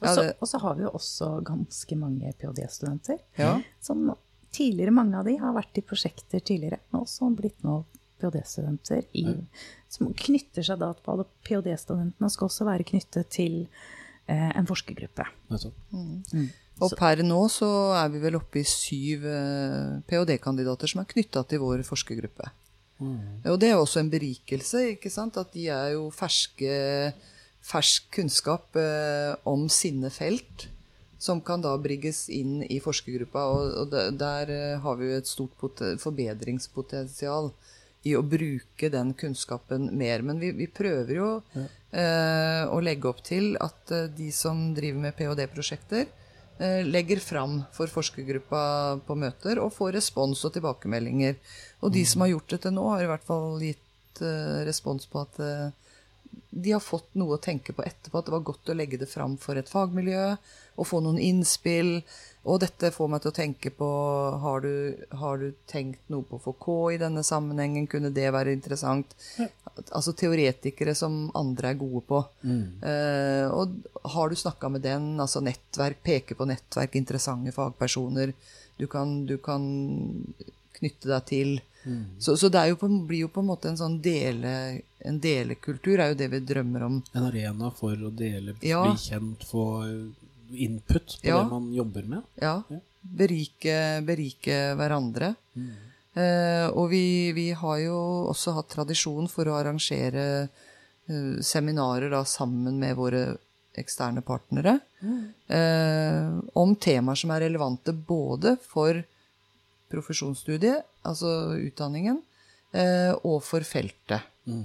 Og 0.00 0.08
så, 0.10 0.24
og 0.40 0.48
så 0.50 0.60
har 0.62 0.78
vi 0.78 0.86
jo 0.86 0.92
også 0.98 1.30
ganske 1.46 1.98
mange 1.98 2.32
ph.d.-studenter. 2.40 3.20
Ja. 3.38 3.56
Som 3.84 4.08
tidligere, 4.54 4.94
mange 4.94 5.18
av 5.18 5.28
de 5.28 5.36
har 5.40 5.54
vært 5.56 5.78
i 5.78 5.84
prosjekter 5.86 6.42
tidligere, 6.42 6.80
men 6.90 7.04
også 7.04 7.30
blitt 7.36 7.62
nå 7.66 7.82
ph.d.-studenter 8.22 9.06
i 9.20 9.26
Som 9.92 10.10
knytter 10.18 10.66
seg 10.66 10.80
da 10.82 10.90
til 10.98 11.14
alle 11.14 11.28
ph.d.-studentene 11.46 12.32
skal 12.32 12.50
også 12.50 12.66
være 12.68 12.86
knyttet 12.88 13.30
til 13.34 13.62
eh, 14.26 14.50
en 14.50 14.68
forskergruppe. 14.68 15.26
Nettopp. 15.52 15.80
Og 16.82 16.96
per 16.98 17.22
nå 17.22 17.38
så 17.54 17.68
er 18.00 18.10
vi 18.10 18.20
vel 18.24 18.40
oppe 18.40 18.64
i 18.64 18.66
syv 18.66 19.28
eh, 19.30 20.02
ph.d.-kandidater 20.10 20.90
som 20.90 21.04
er 21.04 21.10
knytta 21.12 21.44
til 21.50 21.62
vår 21.62 21.84
forskergruppe. 21.86 22.50
Og 23.04 23.56
det 23.60 23.68
er 23.68 23.74
jo 23.74 23.84
også 23.84 24.00
en 24.00 24.10
berikelse, 24.10 24.80
ikke 24.94 25.10
sant? 25.12 25.36
At 25.36 25.50
de 25.54 25.66
er 25.72 25.94
jo 25.96 26.06
ferske, 26.14 26.74
fersk 27.64 28.10
kunnskap 28.18 28.76
eh, 28.76 29.34
om 29.48 29.68
sine 29.72 30.10
felt. 30.12 30.68
Som 31.24 31.40
kan 31.40 31.62
da 31.64 31.70
brigges 31.80 32.26
inn 32.28 32.58
i 32.68 32.80
forskergruppa. 32.84 33.44
Og, 33.80 33.94
der, 34.20 34.50
eh, 34.52 34.80
har 34.82 34.98
vi 35.00 35.08
jo 35.08 35.20
et 35.22 35.30
stort 35.30 35.54
pot- 35.60 35.84
forbedringspotensial 36.02 37.52
i 38.04 38.12
å 38.18 38.20
bruke 38.20 38.90
den 38.92 39.14
kunnskapen 39.16 39.86
mer. 39.96 40.20
Men 40.22 40.38
vi, 40.42 40.50
vi 40.52 40.66
prøver 40.68 41.14
jo 41.16 41.28
eh, 41.56 42.64
å 42.68 42.80
legge 42.84 43.08
opp 43.08 43.22
til 43.24 43.54
at 43.64 43.94
eh, 43.96 44.10
de 44.12 44.28
som 44.34 44.74
driver 44.76 45.00
med 45.06 45.16
ph.d.-prosjekter, 45.16 46.04
eh, 46.58 46.82
legger 46.84 47.22
fram 47.24 47.62
for 47.72 47.88
forskergruppa 47.88 48.64
på 49.06 49.16
møter 49.16 49.62
og 49.62 49.72
får 49.78 49.96
respons 49.96 50.44
og 50.44 50.52
tilbakemeldinger. 50.58 51.40
Og 51.80 51.94
de 51.96 52.04
som 52.04 52.26
har 52.26 52.34
gjort 52.34 52.52
det 52.52 52.60
til 52.66 52.76
nå, 52.76 52.84
har 52.92 53.06
i 53.06 53.08
hvert 53.08 53.24
fall 53.24 53.56
gitt 53.64 54.20
eh, 54.20 54.60
respons 54.68 55.08
på 55.08 55.24
at 55.24 55.40
de 56.50 56.74
har 56.74 56.82
fått 56.82 57.14
noe 57.18 57.36
å 57.36 57.42
tenke 57.42 57.74
på 57.76 57.84
etterpå. 57.84 58.20
At 58.20 58.28
det 58.28 58.34
var 58.34 58.46
godt 58.46 58.70
å 58.70 58.76
legge 58.76 59.00
det 59.00 59.10
fram 59.10 59.36
for 59.40 59.58
et 59.60 59.70
fagmiljø 59.70 60.28
og 60.74 60.88
få 60.88 61.00
noen 61.04 61.20
innspill. 61.22 61.98
Og 62.44 62.60
dette 62.60 62.90
får 62.92 63.08
meg 63.08 63.22
til 63.24 63.32
å 63.32 63.36
tenke 63.36 63.70
på 63.72 63.88
har 64.42 64.64
du, 64.64 64.72
har 65.16 65.38
du 65.40 65.46
tenkt 65.70 66.02
noe 66.12 66.26
på 66.28 66.40
FK 66.42 66.68
i 66.92 66.98
denne 67.00 67.22
sammenhengen? 67.24 67.86
Kunne 67.90 68.12
det 68.14 68.26
være 68.34 68.52
interessant? 68.52 69.14
Altså 69.86 70.12
teoretikere 70.12 70.92
som 70.98 71.30
andre 71.38 71.72
er 71.72 71.80
gode 71.80 72.04
på. 72.10 72.20
Eh, 72.84 73.46
og 73.48 74.10
har 74.16 74.28
du 74.28 74.36
snakka 74.36 74.68
med 74.74 74.84
den? 74.84 75.14
Altså 75.24 75.40
nettverk, 75.44 76.02
peke 76.04 76.36
på 76.36 76.48
nettverk, 76.50 77.00
interessante 77.00 77.54
fagpersoner 77.56 78.34
du 78.76 78.86
kan, 78.86 79.26
du 79.26 79.38
kan 79.38 79.62
knytte 80.78 81.08
deg 81.08 81.26
til. 81.30 81.54
Så, 82.18 82.36
så 82.40 82.48
det 82.48 82.60
er 82.60 82.72
jo 82.72 82.78
på, 82.80 82.88
blir 83.08 83.26
jo 83.26 83.32
på 83.32 83.42
en 83.44 83.50
måte 83.50 83.68
en 83.70 83.78
sånn 83.78 83.98
dele, 84.04 84.80
en 85.04 85.18
delekultur, 85.20 85.98
er 86.00 86.12
jo 86.12 86.18
det 86.22 86.30
vi 86.32 86.40
drømmer 86.40 86.82
om. 86.86 86.98
En 87.14 87.26
arena 87.28 87.70
for 87.76 87.92
å 87.96 88.10
dele, 88.14 88.54
Ja. 88.64 88.82
bli 88.86 88.96
kjent, 89.00 89.44
få 89.44 89.64
input 90.54 91.18
på 91.20 91.26
Ja. 91.28 91.42
det 91.42 91.50
man 91.50 91.72
jobber 91.74 92.02
med. 92.08 92.22
Ja. 92.40 92.62
Berike, 93.02 94.00
berike 94.06 94.74
hverandre. 94.78 95.34
Eh, 96.16 96.66
og 96.70 96.90
vi, 96.90 97.32
vi 97.34 97.50
har 97.52 97.78
jo 97.82 97.96
også 98.30 98.54
hatt 98.54 98.68
tradisjon 98.70 99.26
for 99.28 99.44
å 99.50 99.56
arrangere 99.58 100.48
eh, 101.08 101.40
seminarer 101.42 102.08
da, 102.10 102.22
sammen 102.24 102.78
med 102.78 102.94
våre 102.96 103.36
eksterne 103.76 104.22
partnere 104.22 104.78
eh, 105.50 106.30
om 106.54 106.76
temaer 106.76 107.18
som 107.18 107.32
er 107.34 107.40
relevante 107.48 107.92
både 107.92 108.54
for 108.62 109.02
profesjonsstudiet, 109.90 110.84
altså 111.04 111.54
utdanningen, 111.58 112.22
eh, 112.72 113.12
og 113.24 113.42
for 113.42 113.60
feltet. 113.66 114.22
Eh, 114.48 114.62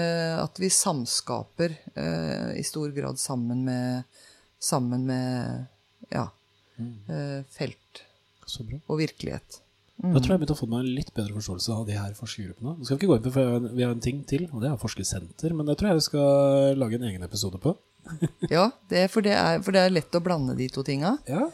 at 0.00 0.60
vi 0.62 0.70
samskaper 0.72 1.74
eh, 1.94 2.52
i 2.56 2.64
stor 2.64 2.92
grad 2.96 3.20
sammen 3.20 3.64
med, 3.66 4.22
sammen 4.62 5.04
med 5.06 5.66
ja, 6.12 6.28
eh, 6.78 7.42
felt 7.52 8.02
og 8.88 8.98
virkelighet. 9.00 9.62
Da 10.02 10.18
tror 10.18 10.32
jeg 10.32 10.34
jeg 10.34 10.40
begynte 10.42 10.54
å 10.56 10.58
få 10.58 10.66
meg 10.66 10.82
en 10.82 10.94
litt 10.96 11.12
bedre 11.14 11.36
forståelse 11.36 11.74
av 11.76 11.82
de 11.86 11.94
her 11.94 12.14
forskergruppene. 12.18 12.72
Nå 12.74 12.86
skal 12.86 12.96
vi 12.96 13.00
ikke 13.00 13.10
gå 13.12 13.18
inn 13.18 13.26
på, 13.26 13.32
for 13.36 13.66
vi 13.68 13.84
har 13.84 13.92
en 13.94 14.02
ting 14.02 14.22
til, 14.28 14.48
og 14.50 14.64
det 14.64 14.70
er 14.72 14.80
forskersenter. 14.80 15.54
Men 15.54 15.68
det 15.68 15.76
tror 15.78 15.92
jeg 15.92 16.00
vi 16.00 16.06
skal 16.08 16.80
lage 16.80 16.98
en 16.98 17.06
egen 17.10 17.26
episode 17.26 17.60
på. 17.62 17.76
Ja, 18.50 18.64
det, 18.90 19.04
for, 19.12 19.22
det 19.22 19.36
er, 19.38 19.60
for 19.62 19.76
det 19.76 19.84
er 19.84 19.92
lett 19.94 20.16
å 20.18 20.22
blande 20.24 20.56
de 20.58 20.66
to 20.74 20.82
tinga. 20.82 21.14
Ja. 21.30 21.44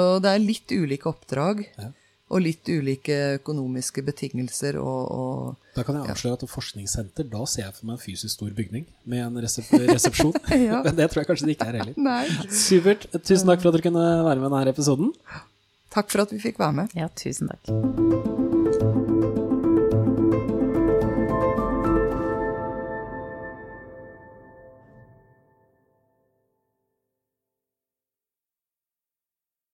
Og 0.00 0.22
det 0.24 0.30
er 0.32 0.40
litt 0.40 0.72
ulike 0.72 1.10
oppdrag. 1.10 1.66
Ja. 1.76 1.90
Og 2.32 2.40
litt 2.40 2.68
ulike 2.72 3.16
økonomiske 3.38 4.04
betingelser 4.06 4.78
og, 4.80 5.00
og 5.12 5.76
Da 5.76 5.84
kan 5.84 5.98
jeg 6.00 6.14
avsløre 6.14 6.38
at 6.40 6.46
forskningssenter, 6.48 7.28
da 7.32 7.44
ser 7.48 7.66
jeg 7.66 7.76
for 7.76 7.90
meg 7.90 7.98
en 7.98 8.04
fysisk 8.04 8.38
stor 8.38 8.52
bygning 8.56 8.86
med 9.04 9.24
en 9.26 9.40
resep 9.44 9.68
resepsjon. 9.92 10.34
Ja. 10.62 10.82
Men 10.84 10.96
det 10.96 11.10
tror 11.10 11.22
jeg 11.22 11.30
kanskje 11.32 11.48
det 11.48 11.56
ikke 11.56 11.68
er 11.72 11.80
heller. 11.80 11.96
Nei. 11.96 12.48
Supert. 12.52 13.08
Tusen 13.20 13.50
takk 13.50 13.64
for 13.64 13.72
at 13.72 13.78
dere 13.78 13.86
kunne 13.88 14.06
være 14.28 14.38
med 14.40 14.48
i 14.48 14.54
denne 14.54 14.76
episoden. 14.76 15.12
Takk 15.92 16.12
for 16.12 16.24
at 16.24 16.32
vi 16.32 16.40
fikk 16.40 16.62
være 16.62 16.82
med. 16.82 16.96
Ja, 16.96 17.10
tusen 17.18 17.52
takk. 17.52 18.51